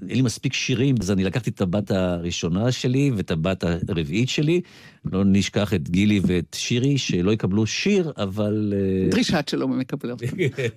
[0.09, 4.61] אין לי מספיק שירים, אז אני לקחתי את הבת הראשונה שלי ואת הבת הרביעית שלי.
[5.05, 8.73] לא נשכח את גילי ואת שירי, שלא יקבלו שיר, אבל...
[8.75, 10.15] אה, דרישת שלום הם יקבלו.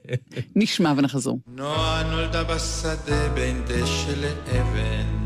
[0.57, 1.39] נשמע ונחזור.
[1.57, 5.26] נועה נולדה בשדה בין דשא לאבן,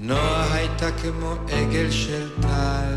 [0.00, 2.94] נועה הייתה כמו עגל של טל,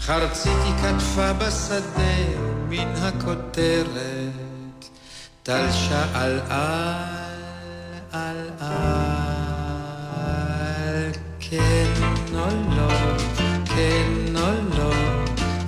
[0.00, 2.16] חרצית היא כתפה בשדה
[2.68, 4.50] מן הכותרת.
[5.42, 7.08] טל שאל על,
[8.12, 8.76] על, על,
[11.40, 11.92] כן
[12.34, 13.16] או לא,
[13.64, 14.92] כן או לא,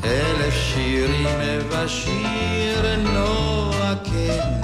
[0.05, 4.62] אלף שירים ובשיר נועה, כן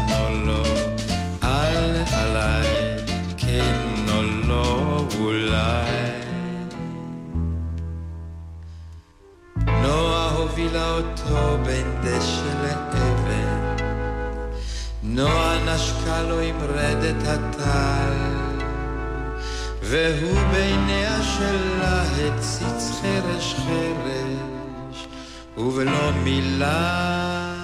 [5.58, 6.08] אולי.
[9.82, 13.76] נועה הובילה אותו בין דשא לאבן.
[15.02, 18.12] נועה נשקה לו עם רדת הטל,
[19.82, 25.06] והוא בעיניה שלה הציץ חרש חרש,
[25.56, 27.54] ובלא מילה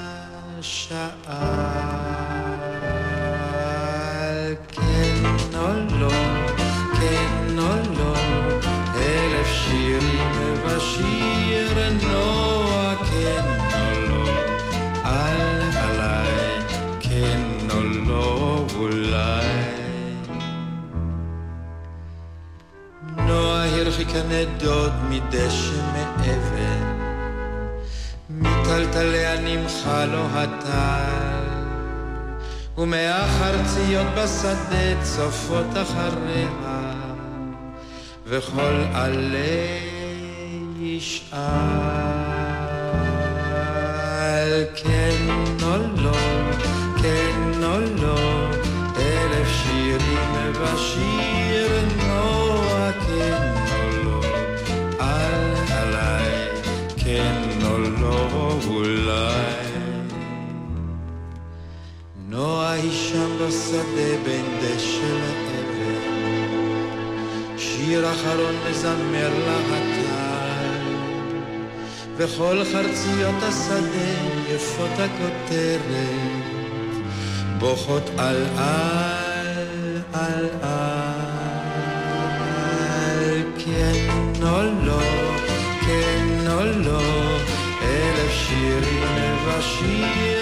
[0.61, 2.24] שאל
[24.05, 26.99] הרחיקה נדוד מדשא מאבן,
[28.31, 31.45] מטלטליה נמחה לו הטל,
[32.79, 36.49] ומהחרציות בשדה צופות אחריה,
[38.27, 39.81] וכל עלי
[40.81, 41.39] ישאל
[44.75, 45.29] כן
[45.63, 46.24] או לא
[63.49, 66.49] בשדה בין דשא לאבן,
[67.59, 70.95] שיר אחרון מזמר לה הטל,
[72.17, 74.13] וכל חרציות השדה
[74.55, 76.45] יפות הכותרת.
[77.59, 81.25] בוכות על על על על.
[83.59, 85.01] כן או לא,
[85.87, 87.01] כן או לא,
[87.83, 89.03] אלף שירים
[89.47, 90.34] ובשיר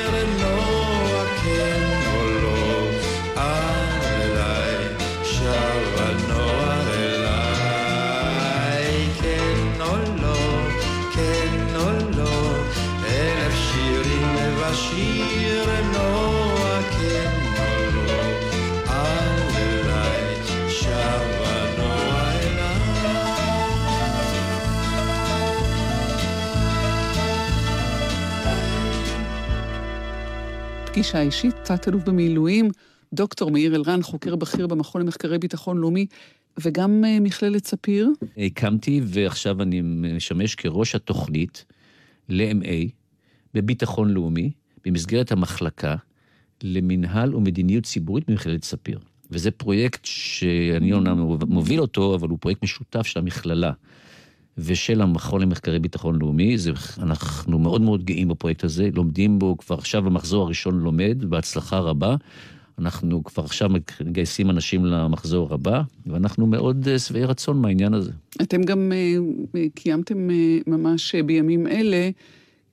[31.03, 32.71] פגישה אישית, תת-אלוף במילואים,
[33.13, 36.07] דוקטור מאיר אלרן, חוקר בכיר במכון למחקרי ביטחון לאומי,
[36.61, 38.09] וגם uh, מכללת ספיר.
[38.37, 41.65] הקמתי, ועכשיו אני משמש כראש התוכנית
[42.29, 42.91] ל-MA
[43.55, 44.51] בביטחון לאומי,
[44.85, 45.97] במסגרת המחלקה
[46.63, 48.99] למינהל ומדיניות ציבורית במכללת ספיר.
[49.31, 53.73] וזה פרויקט שאני אומנם מוביל אותו, אבל הוא פרויקט משותף של המכללה.
[54.59, 56.59] ושל המכון למחקרי ביטחון לאומי.
[56.59, 61.79] זה, אנחנו מאוד מאוד גאים בפרויקט הזה, לומדים בו כבר עכשיו המחזור הראשון לומד, בהצלחה
[61.79, 62.17] רבה.
[62.79, 63.71] אנחנו כבר עכשיו
[64.05, 68.11] מגייסים אנשים למחזור הבא, ואנחנו מאוד אה, שבעי רצון מהעניין הזה.
[68.43, 72.11] אתם גם uh, קיימתם uh, ממש בימים אלה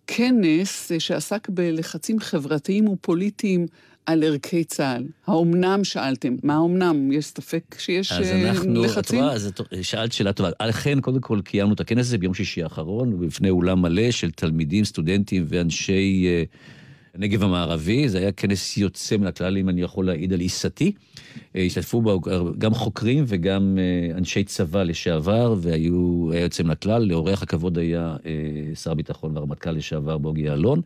[0.08, 3.66] כנס שעסק בלחצים חברתיים ופוליטיים
[4.10, 5.04] על ערכי צה"ל.
[5.28, 6.36] האומנם שאלתם?
[6.44, 7.12] מה האומנם?
[7.12, 9.24] יש ספק שיש אז אה, אנחנו, לחצים?
[9.24, 10.50] אז את רואה, שאלת שאלה טובה.
[10.68, 14.86] לכן, קודם כל קיימנו את הכנס הזה ביום שישי האחרון, בפני אולם מלא של תלמידים,
[14.86, 18.10] סטודנטים ואנשי uh, הנגב המערבי.
[18.10, 20.92] זה היה כנס יוצא מן הכלל, אם אני יכול להעיד על עיסתי.
[21.36, 22.22] Uh, השתתפו בו
[22.58, 23.78] גם חוקרים וגם
[24.18, 27.04] אנשי צבא לשעבר, והיו, היה יוצא מן הכלל.
[27.04, 28.16] לאורח הכבוד היה
[28.76, 30.82] שר הביטחון והרמטכ"ל לשעבר בוגי יעלון.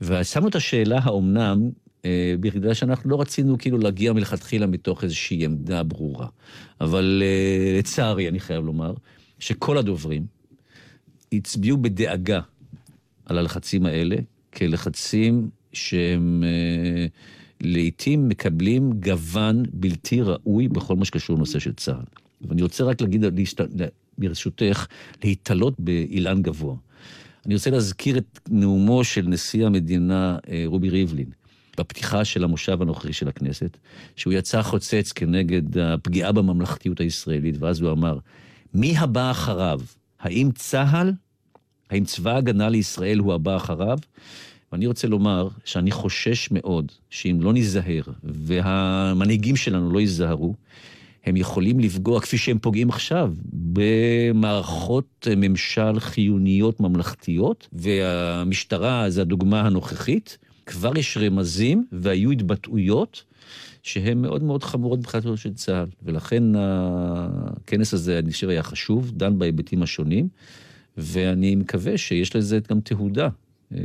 [0.00, 1.89] ושמנו את השאלה, האומנם, אה,
[2.40, 6.26] בגלל שאנחנו לא רצינו כאילו להגיע מלכתחילה מתוך איזושהי עמדה ברורה.
[6.80, 8.94] אבל אה, לצערי, אני חייב לומר,
[9.38, 10.26] שכל הדוברים
[11.32, 12.40] הצביעו בדאגה
[13.26, 14.16] על הלחצים האלה,
[14.54, 17.06] כלחצים שהם אה,
[17.60, 22.04] לעיתים מקבלים גוון בלתי ראוי בכל מה שקשור לנושא של צה"ל.
[22.48, 23.24] ואני רוצה רק להגיד,
[24.18, 24.86] ברשותך,
[25.24, 26.76] להתעלות באילן גבוה.
[27.46, 31.30] אני רוצה להזכיר את נאומו של נשיא המדינה רובי ריבלין,
[31.80, 33.76] בפתיחה של המושב הנוכחי של הכנסת,
[34.16, 38.18] שהוא יצא חוצץ כנגד הפגיעה בממלכתיות הישראלית, ואז הוא אמר,
[38.74, 39.80] מי הבא אחריו?
[40.20, 41.12] האם צה"ל?
[41.90, 43.98] האם צבא ההגנה לישראל הוא הבא אחריו?
[44.72, 50.54] ואני רוצה לומר שאני חושש מאוד שאם לא ניזהר, והמנהיגים שלנו לא ייזהרו,
[51.24, 60.38] הם יכולים לפגוע, כפי שהם פוגעים עכשיו, במערכות ממשל חיוניות ממלכתיות, והמשטרה זה הדוגמה הנוכחית.
[60.70, 63.24] כבר יש רמזים והיו התבטאויות
[63.82, 65.88] שהן מאוד מאוד חמורות מבחינתו של צה"ל.
[66.02, 70.28] ולכן הכנס הזה, אני חושב, היה חשוב, דן בהיבטים השונים,
[70.96, 73.28] ואני מקווה שיש לזה גם תהודה.
[73.74, 73.78] אה,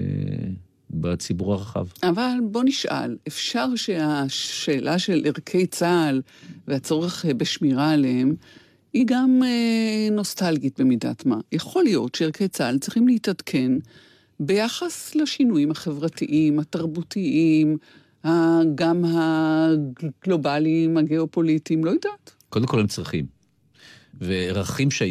[0.90, 1.88] בציבור הרחב.
[2.04, 6.22] אבל בוא נשאל, אפשר שהשאלה של ערכי צה"ל
[6.68, 8.36] והצורך בשמירה עליהם
[8.94, 11.40] היא גם אה, נוסטלגית במידת מה.
[11.52, 13.72] יכול להיות שערכי צה"ל צריכים להתעדכן
[14.40, 17.78] ביחס לשינויים החברתיים, התרבותיים,
[18.76, 22.36] גם הגלובליים, הגיאופוליטיים, לא יודעת.
[22.50, 23.26] קודם כל הם צריכים.
[24.22, 25.02] וערכים ש...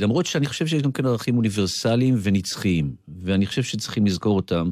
[0.00, 4.70] למרות שאני חושב שיש גם כן ערכים אוניברסליים ונצחיים, ואני חושב שצריכים לזכור אותם.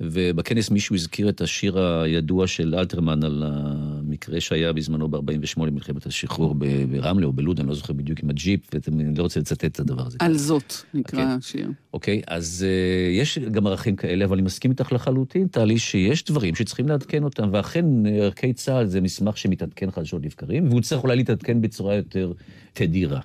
[0.00, 6.54] ובכנס מישהו הזכיר את השיר הידוע של אלתרמן על המקרה שהיה בזמנו ב-48 מלחמת השחרור
[6.88, 10.06] ברמלה או בלוד, אני לא זוכר בדיוק עם הג'יפ, ואני לא רוצה לצטט את הדבר
[10.06, 10.18] הזה.
[10.20, 11.38] על זאת נקרא okay.
[11.38, 11.70] השיר.
[11.92, 16.24] אוקיי, okay, אז uh, יש גם ערכים כאלה, אבל אני מסכים איתך לחלוטין, טלי, שיש
[16.24, 21.16] דברים שצריכים לעדכן אותם, ואכן ערכי צה"ל זה מסמך שמתעדכן חדשות לבקרים, והוא צריך אולי
[21.16, 22.32] להתעדכן בצורה יותר
[22.72, 23.20] תדירה.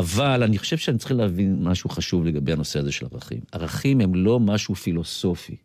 [0.00, 3.40] אבל אני חושב שאני צריך להבין משהו חשוב לגבי הנושא הזה של ערכים.
[3.52, 5.56] ערכים הם לא משהו פילוסופי,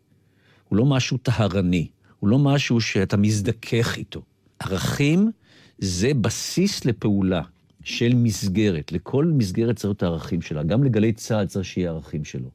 [0.68, 1.88] הוא לא משהו טהרני,
[2.20, 4.22] הוא לא משהו שאתה מזדכך איתו.
[4.58, 5.30] ערכים
[5.78, 7.42] זה בסיס לפעולה
[7.84, 8.92] של מסגרת.
[8.92, 10.62] לכל מסגרת צריך את הערכים שלה.
[10.62, 12.50] גם לגלי צה"ל צריך שיהיה ערכים שלו.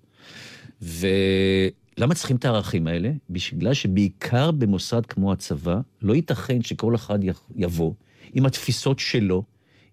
[0.81, 3.11] ולמה צריכים את הערכים האלה?
[3.29, 7.19] בגלל שבעיקר במוסד כמו הצבא, לא ייתכן שכל אחד
[7.55, 7.93] יבוא
[8.33, 9.43] עם התפיסות שלו,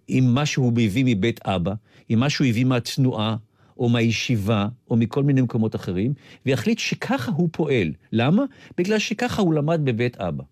[0.09, 1.75] עם מה שהוא הביא מבית אבא,
[2.09, 3.37] עם מה שהוא הביא מהתנועה,
[3.79, 6.13] או מהישיבה, או מכל מיני מקומות אחרים,
[6.47, 7.93] ויחליט שככה הוא פועל.
[8.13, 8.45] למה?
[8.79, 10.45] בגלל שככה הוא למד בבית אבא.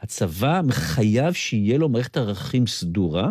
[0.00, 3.30] הצבא מחייב שיהיה לו מערכת ערכים סדורה,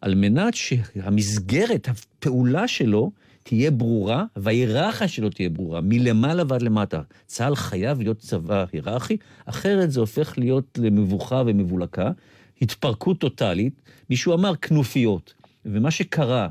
[0.00, 3.10] על מנת שהמסגרת, הפעולה שלו,
[3.42, 7.00] תהיה ברורה, וההיררכיה שלו תהיה ברורה, מלמעלה ועד למטה.
[7.26, 12.10] צה"ל חייב להיות צבא היררכי, אחרת זה הופך להיות למבוכה ומבולקה,
[12.62, 15.34] התפרקות טוטאלית, מישהו אמר כנופיות.
[15.64, 16.48] ומה שקרה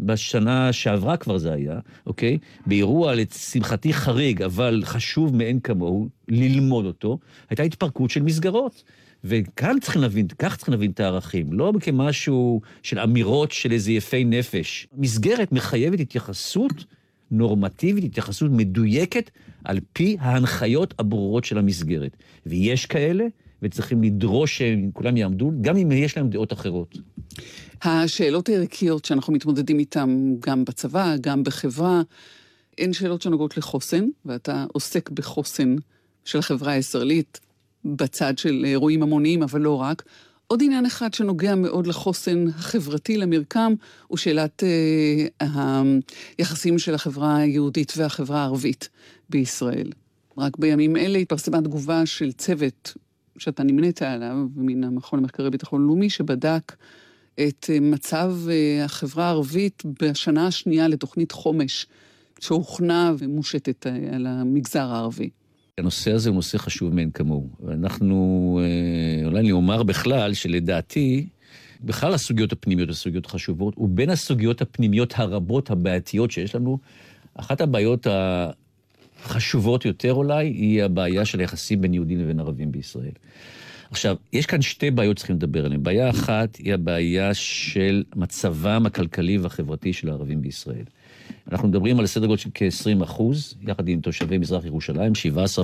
[0.00, 2.38] בשנה שעברה כבר זה היה, אוקיי?
[2.66, 7.18] באירוע לשמחתי חריג, אבל חשוב מאין כמוהו, ללמוד אותו,
[7.50, 8.84] הייתה התפרקות של מסגרות.
[9.24, 14.24] וכאן צריכים להבין, כך צריכים להבין את הערכים, לא כמשהו של אמירות של איזה יפי
[14.24, 14.88] נפש.
[14.96, 16.84] מסגרת מחייבת התייחסות
[17.30, 19.30] נורמטיבית, התייחסות מדויקת,
[19.64, 22.16] על פי ההנחיות הברורות של המסגרת.
[22.46, 23.24] ויש כאלה,
[23.66, 26.98] וצריכים לדרוש שהם כולם יעמדו, גם אם יש להם דעות אחרות.
[27.82, 32.02] השאלות הערכיות שאנחנו מתמודדים איתן גם בצבא, גם בחברה,
[32.78, 35.76] הן שאלות שנוגעות לחוסן, ואתה עוסק בחוסן
[36.24, 37.40] של החברה הישראלית,
[37.84, 40.02] בצד של אירועים המוניים, אבל לא רק.
[40.46, 43.74] עוד עניין אחד שנוגע מאוד לחוסן החברתי, למרקם,
[44.06, 44.62] הוא שאלת
[45.40, 45.82] אה,
[46.38, 48.88] היחסים של החברה היהודית והחברה הערבית
[49.30, 49.92] בישראל.
[50.38, 52.94] רק בימים אלה התפרסמה תגובה של צוות
[53.38, 56.76] שאתה נמנית עליו, מן המכון למחקרי ביטחון לאומי, שבדק
[57.40, 61.86] את אה, מצב אה, החברה הערבית בשנה השנייה לתוכנית חומש,
[62.40, 65.30] שהוכנה ומושתת אה, על המגזר הערבי.
[65.78, 67.48] הנושא הזה הוא נושא חשוב מאין כמוהו.
[67.60, 68.60] ואנחנו,
[69.24, 71.26] אולי אני אומר בכלל, שלדעתי,
[71.84, 76.78] בכלל הסוגיות הפנימיות הסוגיות חשובות, ובין הסוגיות הפנימיות הרבות, הבעייתיות שיש לנו,
[77.34, 78.06] אחת הבעיות
[79.26, 83.12] החשובות יותר אולי, היא הבעיה של היחסים בין יהודים לבין ערבים בישראל.
[83.90, 85.82] עכשיו, יש כאן שתי בעיות שצריכים לדבר עליהן.
[85.82, 90.84] בעיה אחת היא הבעיה של מצבם הכלכלי והחברתי של הערבים בישראל.
[91.52, 95.12] אנחנו מדברים על סדר גודל של כ-20 אחוז, יחד עם תושבי מזרח ירושלים,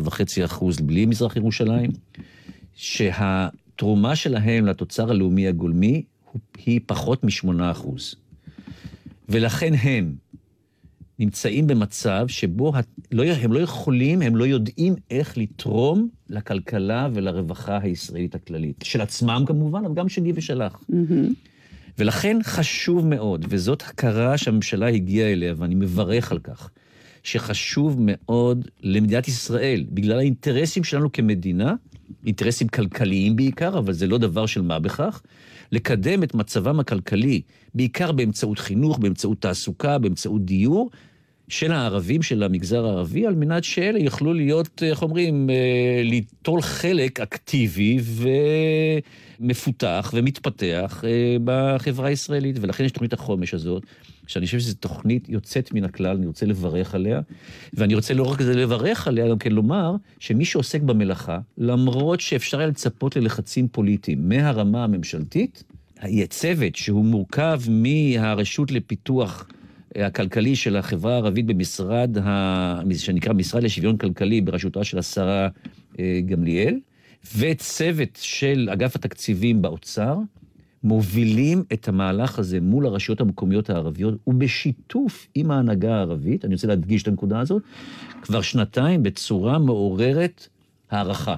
[0.04, 1.90] 17.5 אחוז בלי מזרח ירושלים,
[2.74, 6.02] שהתרומה שלהם לתוצר הלאומי הגולמי
[6.66, 8.14] היא פחות מ-8 אחוז.
[9.28, 10.14] ולכן הם
[11.18, 12.72] נמצאים במצב שבו
[13.12, 18.76] לא הם לא יכולים, הם לא יודעים איך לתרום לכלכלה ולרווחה הישראלית הכללית.
[18.82, 20.72] של עצמם כמובן, אבל גם שלי ושלך.
[20.72, 21.32] Mm-hmm.
[21.98, 26.70] ולכן חשוב מאוד, וזאת הכרה שהממשלה הגיעה אליה, ואני מברך על כך,
[27.22, 31.74] שחשוב מאוד למדינת ישראל, בגלל האינטרסים שלנו כמדינה,
[32.26, 35.22] אינטרסים כלכליים בעיקר, אבל זה לא דבר של מה בכך,
[35.72, 37.42] לקדם את מצבם הכלכלי,
[37.74, 40.90] בעיקר באמצעות חינוך, באמצעות תעסוקה, באמצעות דיור,
[41.48, 47.20] של הערבים, של המגזר הערבי, על מנת שאלה יוכלו להיות, איך אומרים, אה, ליטול חלק
[47.20, 47.98] אקטיבי
[49.40, 52.56] ומפותח ומתפתח אה, בחברה הישראלית.
[52.60, 53.82] ולכן יש תוכנית החומש הזאת,
[54.26, 57.20] שאני חושב שזו תוכנית יוצאת מן הכלל, אני רוצה לברך עליה.
[57.74, 62.66] ואני רוצה לא רק לברך עליה, גם כן לומר שמי שעוסק במלאכה, למרות שאפשר היה
[62.66, 65.64] לצפות ללחצים פוליטיים מהרמה הממשלתית,
[66.28, 69.46] צוות שהוא מורכב מהרשות לפיתוח
[69.96, 72.82] הכלכלי של החברה הערבית במשרד, ה...
[72.96, 75.48] שנקרא משרד לשוויון כלכלי בראשותה של השרה
[75.98, 76.78] אה, גמליאל,
[77.36, 80.16] וצוות של אגף התקציבים באוצר,
[80.84, 87.02] מובילים את המהלך הזה מול הרשויות המקומיות הערביות, ובשיתוף עם ההנהגה הערבית, אני רוצה להדגיש
[87.02, 87.62] את הנקודה הזאת,
[88.22, 90.48] כבר שנתיים בצורה מעוררת
[90.90, 91.36] הערכה.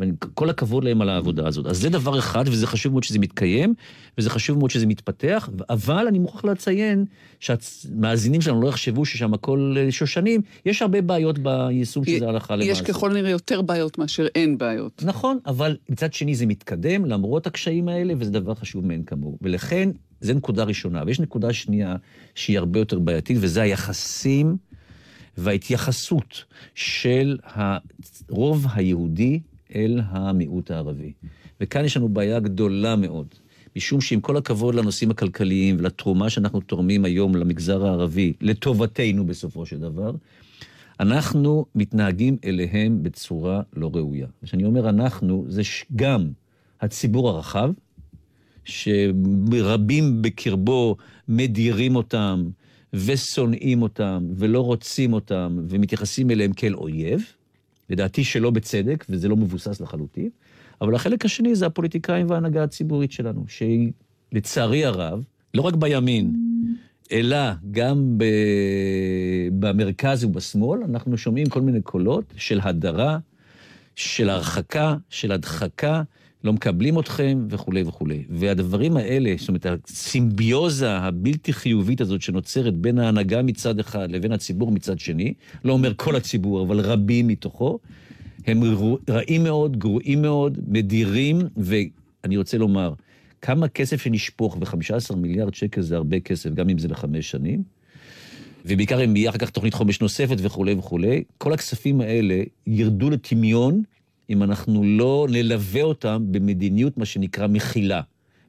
[0.00, 1.66] וכל הכבוד להם על העבודה הזאת.
[1.66, 3.74] אז זה דבר אחד, וזה חשוב מאוד שזה מתקיים,
[4.18, 7.04] וזה חשוב מאוד שזה מתפתח, אבל אני מוכרח לציין
[7.40, 12.70] שהמאזינים שלנו לא יחשבו ששם הכל שושנים, יש הרבה בעיות ביישום של זה הלכה למעשה.
[12.70, 15.02] יש ככל הנראה יותר בעיות מאשר אין בעיות.
[15.04, 19.38] נכון, אבל מצד שני זה מתקדם למרות הקשיים האלה, וזה דבר חשוב מאין כמוהו.
[19.42, 21.02] ולכן, זו נקודה ראשונה.
[21.06, 21.96] ויש נקודה שנייה
[22.34, 24.56] שהיא הרבה יותר בעייתית, וזה היחסים
[25.38, 29.40] וההתייחסות של הרוב היהודי
[29.74, 31.12] אל המיעוט הערבי.
[31.60, 33.26] וכאן יש לנו בעיה גדולה מאוד,
[33.76, 39.78] משום שעם כל הכבוד לנושאים הכלכליים ולתרומה שאנחנו תורמים היום למגזר הערבי, לטובתנו בסופו של
[39.78, 40.12] דבר,
[41.00, 44.26] אנחנו מתנהגים אליהם בצורה לא ראויה.
[44.44, 45.62] כשאני אומר אנחנו, זה
[45.96, 46.28] גם
[46.80, 47.70] הציבור הרחב,
[48.64, 50.96] שרבים בקרבו
[51.28, 52.48] מדירים אותם
[52.92, 57.32] ושונאים אותם ולא רוצים אותם ומתייחסים אליהם כאל אויב,
[57.90, 60.30] לדעתי שלא בצדק, וזה לא מבוסס לחלוטין,
[60.80, 63.92] אבל החלק השני זה הפוליטיקאים וההנהגה הציבורית שלנו, שהיא,
[64.32, 65.24] לצערי הרב,
[65.54, 66.34] לא רק בימין,
[67.12, 67.38] אלא
[67.70, 68.24] גם ב...
[69.58, 73.18] במרכז ובשמאל, אנחנו שומעים כל מיני קולות של הדרה,
[73.96, 76.02] של הרחקה, של הדחקה,
[76.44, 78.24] לא מקבלים אתכם וכולי וכולי.
[78.30, 84.72] והדברים האלה, זאת אומרת, הסימביוזה הבלתי חיובית הזאת שנוצרת בין ההנהגה מצד אחד לבין הציבור
[84.72, 85.34] מצד שני,
[85.64, 87.78] לא אומר כל הציבור, אבל רבים מתוכו,
[88.46, 88.62] הם
[89.10, 92.92] רעים מאוד, גרועים מאוד, מדירים, ואני רוצה לומר,
[93.42, 97.62] כמה כסף שנשפוך, ו-15 מיליארד שקל זה הרבה כסף, גם אם זה לחמש שנים,
[98.66, 103.82] ובעיקר אם יהיה אחר כך תוכנית חומש נוספת וכולי וכולי, כל הכספים האלה ירדו לטמיון
[104.30, 108.00] אם אנחנו לא נלווה אותם במדיניות, מה שנקרא מכילה.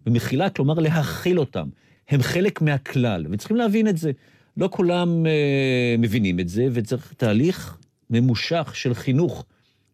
[0.08, 1.68] ומכילה, כלומר להכיל אותם.
[2.10, 4.12] הם חלק מהכלל, וצריכים להבין את זה.
[4.58, 7.78] לא כולם אה, מבינים את זה, וצריך תהליך
[8.10, 9.46] ממושך של חינוך,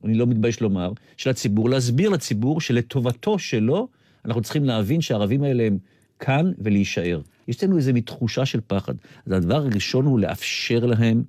[0.03, 3.87] אני לא מתבייש לומר, של הציבור, להסביר לציבור שלטובתו שלו,
[4.25, 5.77] אנחנו צריכים להבין שהערבים האלה הם
[6.19, 7.21] כאן ולהישאר.
[7.47, 8.93] יש לנו איזו תחושה של פחד.
[9.25, 11.23] אז הדבר הראשון הוא לאפשר להם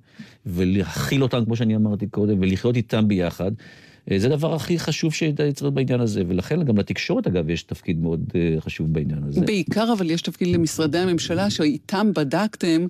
[0.45, 3.51] ולהכיל אותם, כמו שאני אמרתי קודם, ולחיות איתם ביחד.
[4.11, 7.99] אה, זה הדבר הכי חשוב שצריך להיות בעניין הזה, ולכן גם לתקשורת, אגב, יש תפקיד
[7.99, 9.41] מאוד אה, חשוב בעניין הזה.
[9.41, 12.87] בעיקר, אבל יש תפקיד למשרדי הממשלה, שאיתם בדקתם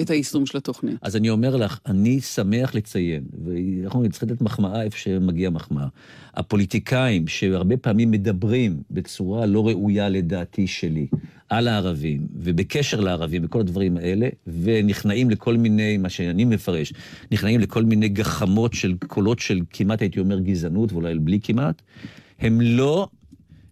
[0.00, 0.96] את היישום של התוכנית.
[1.02, 5.86] אז אני אומר לך, אני שמח לציין, ואנחנו צריכים לתת מחמאה איפה שמגיע מחמאה.
[6.34, 11.06] הפוליטיקאים, שהרבה פעמים מדברים בצורה לא ראויה לדעתי שלי,
[11.50, 14.28] על הערבים, ובקשר לערבים, וכל הדברים האלה,
[14.62, 16.92] ונכנעים לכל מיני, מה שאני מפרש,
[17.32, 21.82] נכנעים לכל מיני גחמות של קולות של כמעט, הייתי אומר, גזענות, ואולי בלי כמעט,
[22.38, 23.08] הם לא,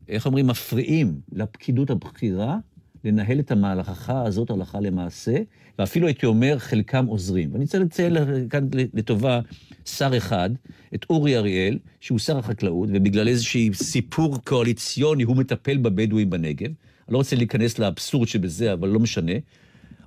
[0.08, 2.56] איך אומרים, מפריעים לפקידות הבכירה
[3.04, 5.36] לנהל את המהלכה הזאת הלכה למעשה,
[5.78, 7.52] ואפילו הייתי אומר, חלקם עוזרים.
[7.52, 8.16] ואני רוצה לציין
[8.50, 9.40] כאן לטובה
[9.84, 10.50] שר אחד,
[10.94, 16.70] את אורי אריאל, שהוא שר החקלאות, ובגלל איזשהי סיפור קואליציוני הוא מטפל בבדואים בנגב.
[17.08, 19.32] אני לא רוצה להיכנס לאבסורד שבזה, אבל לא משנה.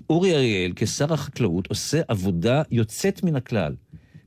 [0.10, 3.76] אורי אריאל, כשר החקלאות, עושה עבודה יוצאת מן הכלל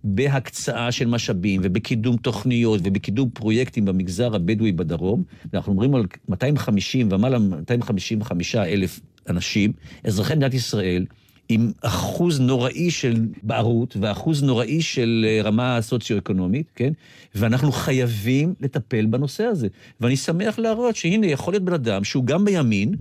[0.04, 5.22] בהקצאה של משאבים ובקידום תוכניות ובקידום פרויקטים במגזר הבדואי בדרום.
[5.54, 9.72] אנחנו מדברים על 250 ומעלה מ-255 אלף אנשים,
[10.04, 11.06] אזרחי מדינת ישראל,
[11.48, 16.92] עם אחוז נוראי של בערות ואחוז נוראי של אה, רמה סוציו-אקונומית, כן?
[17.34, 19.68] ואנחנו חייבים לטפל בנושא הזה.
[20.00, 22.94] ואני שמח להראות שהנה, יכול להיות בן אדם שהוא גם בימין,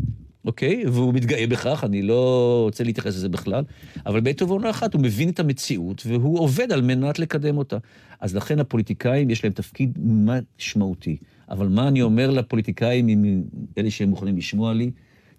[0.45, 0.83] אוקיי?
[0.87, 3.63] והוא מתגאה בכך, אני לא רוצה להתייחס לזה בכלל,
[4.05, 7.77] אבל בעת ובעונה אחת הוא מבין את המציאות והוא עובד על מנת לקדם אותה.
[8.19, 11.17] אז לכן הפוליטיקאים יש להם תפקיד משמעותי.
[11.49, 13.43] אבל מה אני אומר לפוליטיקאים,
[13.77, 14.91] אלה שהם מוכנים לשמוע לי?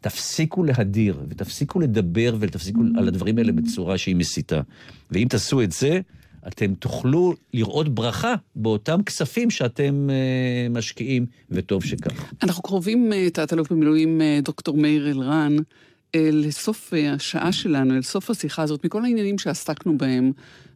[0.05, 4.61] תפסיקו להדיר, ותפסיקו לדבר ותפסיקו על הדברים האלה בצורה שהיא מסיתה.
[5.11, 6.00] ואם תעשו את זה,
[6.48, 12.32] אתם תוכלו לראות ברכה באותם כספים שאתם uh, משקיעים, וטוב שכך.
[12.42, 15.57] אנחנו קרובים, uh, תת-אלוף במילואים uh, דוקטור מאיר אלרן,
[16.14, 20.32] אל סוף אה, השעה שלנו, אל סוף השיחה הזאת, מכל העניינים שעסקנו בהם,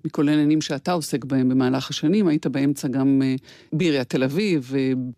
[0.08, 3.34] מכל העניינים שאתה עוסק בהם במהלך השנים, היית באמצע גם אה,
[3.72, 4.72] בעיריית תל אביב,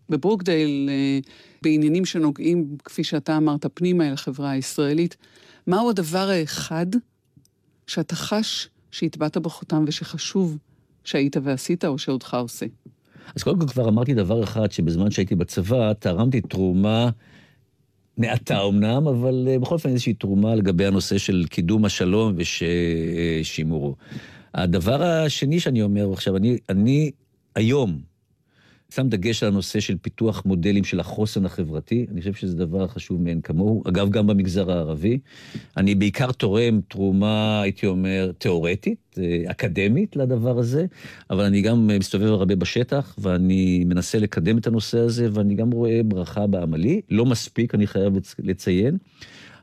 [0.09, 0.89] בברוקדייל,
[1.61, 5.17] בעניינים שנוגעים, כפי שאתה אמרת, פנימה אל החברה הישראלית.
[5.67, 6.85] מהו הדבר האחד
[7.87, 10.57] שאתה חש שהטבעת בו חותם ושחשוב
[11.03, 12.65] שהיית ועשית או שעודך עושה?
[13.35, 17.09] אז קודם כל כבר אמרתי דבר אחד, שבזמן שהייתי בצבא, תרמתי תרומה
[18.17, 23.95] מעטה אמנם, אבל אה, בכל אופן איזושהי תרומה לגבי הנושא של קידום השלום ושימורו.
[24.53, 27.11] הדבר השני שאני אומר עכשיו, אני, אני
[27.55, 28.01] היום,
[28.95, 33.21] שם דגש על הנושא של פיתוח מודלים של החוסן החברתי, אני חושב שזה דבר חשוב
[33.21, 35.19] מאין כמוהו, אגב, גם במגזר הערבי.
[35.77, 40.85] אני בעיקר תורם תרומה, הייתי אומר, תיאורטית, אה, אקדמית לדבר הזה,
[41.29, 46.01] אבל אני גם מסתובב הרבה בשטח, ואני מנסה לקדם את הנושא הזה, ואני גם רואה
[46.05, 48.97] ברכה בעמלי, לא מספיק, אני חייב לציין.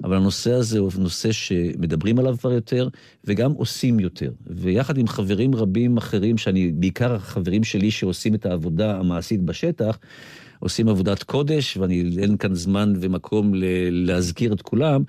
[0.05, 2.89] אבל הנושא הזה הוא נושא שמדברים עליו כבר יותר,
[3.25, 4.31] וגם עושים יותר.
[4.47, 9.99] ויחד עם חברים רבים אחרים, שאני, בעיקר החברים שלי שעושים את העבודה המעשית בשטח,
[10.59, 13.53] עושים עבודת קודש, ואני, אין כאן זמן ומקום
[13.91, 15.03] להזכיר את כולם.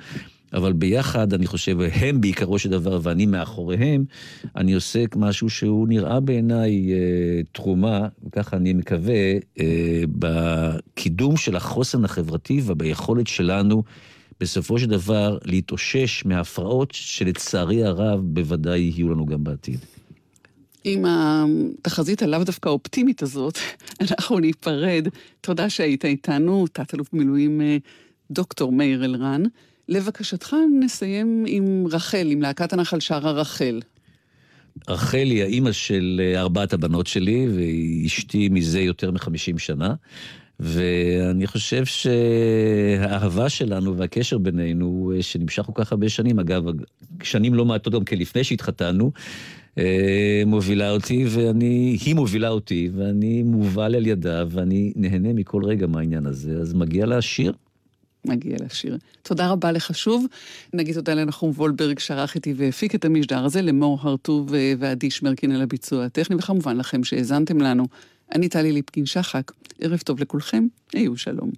[0.54, 4.06] אבל ביחד, אני חושב, הם בעיקרו של דבר ואני מאחוריהם,
[4.56, 12.06] אני עושה משהו שהוא נראה בעיניי אה, תרומה, וככה אני מקווה, אה, בקידום של החוסן
[12.06, 13.84] החברתי וביכולת שלנו
[14.40, 19.80] בסופו של דבר להתאושש מהפרעות שלצערי הרב בוודאי יהיו לנו גם בעתיד.
[20.84, 23.58] עם התחזית הלאו דווקא האופטימית הזאת,
[24.02, 25.08] אנחנו ניפרד.
[25.42, 27.78] תודה שהיית איתנו, תת-אלוף במילואים אה,
[28.32, 29.44] דוקטור מאיר אלרן.
[29.88, 33.82] לבקשתך נסיים עם רחל, עם להקת הנחל שרה רחל.
[34.90, 39.94] רחל היא האימא של אה, ארבעת הבנות שלי, והיא אשתי מזה יותר מחמישים שנה.
[40.60, 46.64] ואני חושב שהאהבה שלנו והקשר בינינו, שנמשך כל כך הרבה שנים, אגב,
[47.24, 49.12] שנים לא מעטות גם כלפני שהתחתנו,
[49.78, 55.88] אה, מובילה אותי, ואני, היא מובילה אותי, ואני מובל על ידה, ואני נהנה מכל רגע
[55.88, 57.54] מהעניין הזה, אז מגיע לה שיר.
[58.26, 58.98] מגיע לשיר.
[59.24, 60.26] תודה רבה לך שוב.
[60.74, 65.62] נגיד תודה לנחום וולברג שערך איתי והפיק את המשדר הזה, למור הרטוב ועדי שמרקין על
[65.62, 67.88] הביצוע הטכני, וכמובן לכם שהאזנתם לנו.
[68.36, 69.52] אני טלי ליפקין-שחק,
[69.82, 71.52] ערב טוב לכולכם, היו שלום.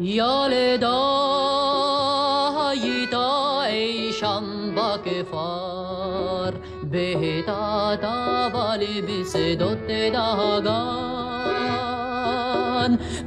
[0.00, 1.00] ילדה
[2.70, 6.50] הייתה אי שם בכפר,
[6.82, 10.84] בהיטת אבל בשדות דגן,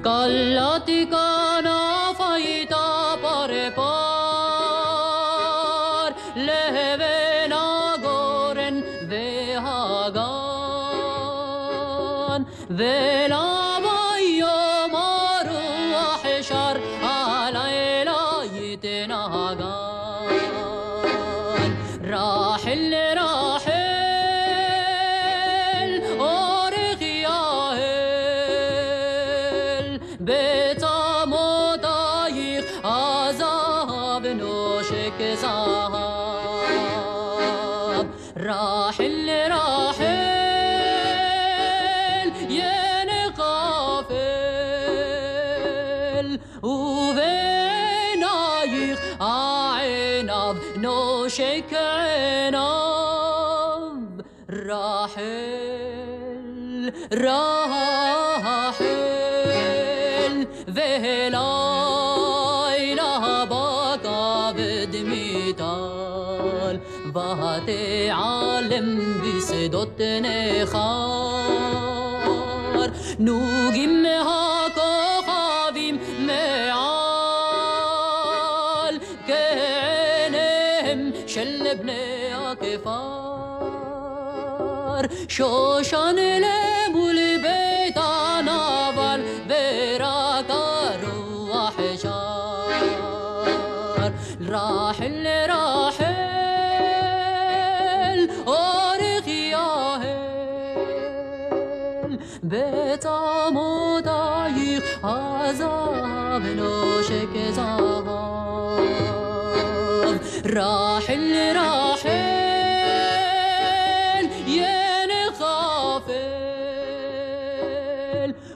[0.03, 1.56] קלעתי כאן
[12.69, 12.87] בשדות
[13.29, 13.86] נכר,
[69.77, 70.67] dotnehar
[73.25, 73.95] nugim
[74.27, 75.95] hakokhavim
[76.27, 76.85] me'al
[79.27, 81.01] kenem
[81.33, 82.93] shel bnei akfar
[85.35, 86.66] shoshan le'al
[110.57, 112.17] راح اللي راحين
[114.47, 116.37] يا نغافل.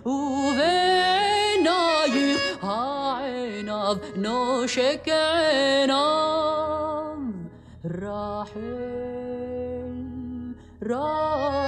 [0.05, 6.11] وفين نايف هاعناض نوشك عناض
[7.85, 8.61] راحل
[10.83, 11.60] راحل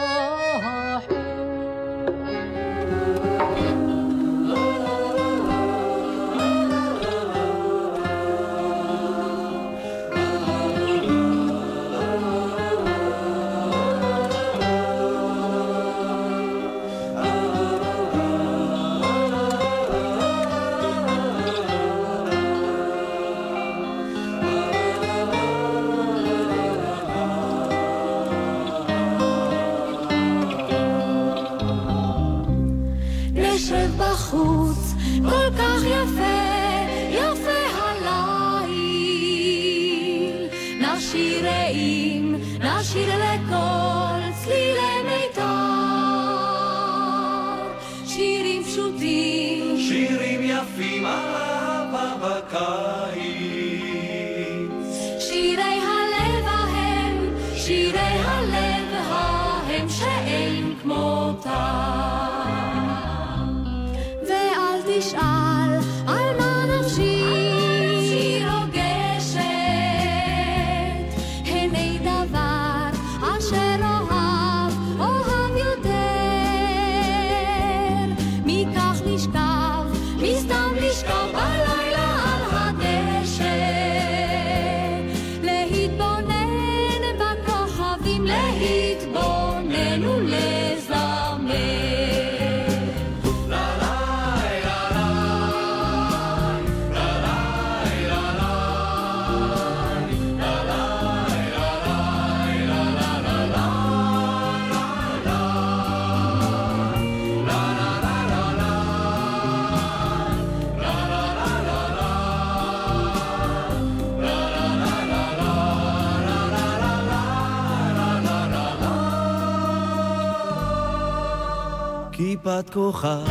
[122.62, 123.26] טיפת כוכב,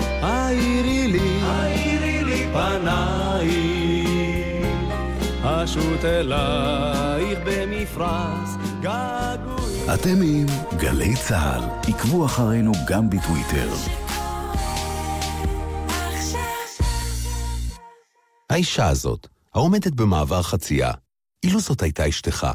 [0.00, 4.06] האירי לי, האירי לי פנייך,
[5.42, 8.48] אשוט אלייך במפרש
[8.80, 9.90] געגועים.
[9.94, 10.46] אתם עם
[10.78, 11.62] גלי צה"ל,
[11.92, 13.70] עקבו אחרינו גם בטוויטר.
[18.50, 20.92] האישה הזאת, העומדת במעבר חצייה,
[21.44, 22.46] אילו זאת הייתה אשתך,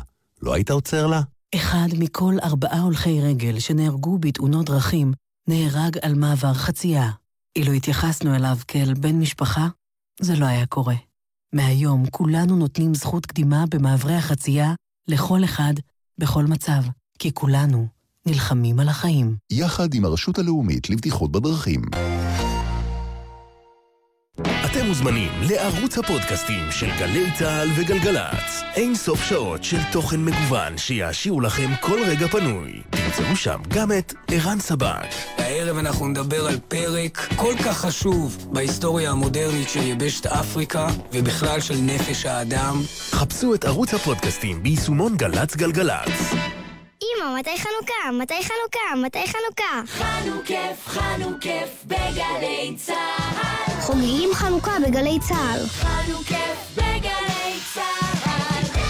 [0.41, 1.21] לא היית עוצר לה?
[1.55, 5.13] אחד מכל ארבעה הולכי רגל שנהרגו בתאונות דרכים
[5.51, 7.09] נהרג על מעבר חצייה.
[7.55, 9.67] אילו התייחסנו אליו כאל בן משפחה,
[10.21, 10.95] זה לא היה קורה.
[11.53, 14.73] מהיום כולנו נותנים זכות קדימה במעברי החצייה
[15.07, 15.73] לכל אחד,
[16.17, 16.83] בכל מצב,
[17.19, 17.87] כי כולנו
[18.25, 19.35] נלחמים על החיים.
[19.51, 21.81] יחד עם הרשות הלאומית לבטיחות בדרכים.
[24.71, 28.63] אתם מוזמנים לערוץ הפודקאסטים של גלי צה"ל וגלגלצ.
[28.75, 32.81] אין סוף שעות של תוכן מגוון שיעשירו לכם כל רגע פנוי.
[32.89, 35.05] תמצאו שם גם את ערן סבג.
[35.37, 41.75] הערב אנחנו נדבר על פרק כל כך חשוב בהיסטוריה המודרנית של יבשת אפריקה ובכלל של
[41.77, 42.81] נפש האדם.
[43.11, 46.60] חפשו את ערוץ הפודקאסטים ביישומון גל"צ גלגלצ.
[47.01, 48.11] אמא, מתי חנוכה?
[48.23, 49.05] מתי חנוכה?
[49.05, 49.81] מתי חנוכה?
[49.87, 53.81] חנוכף, חנוכף, בגלי צה"ל.
[53.81, 55.67] חוגגים חנוכה בגלי צה"ל.
[55.67, 58.10] חנוכף בגלי צה"ל.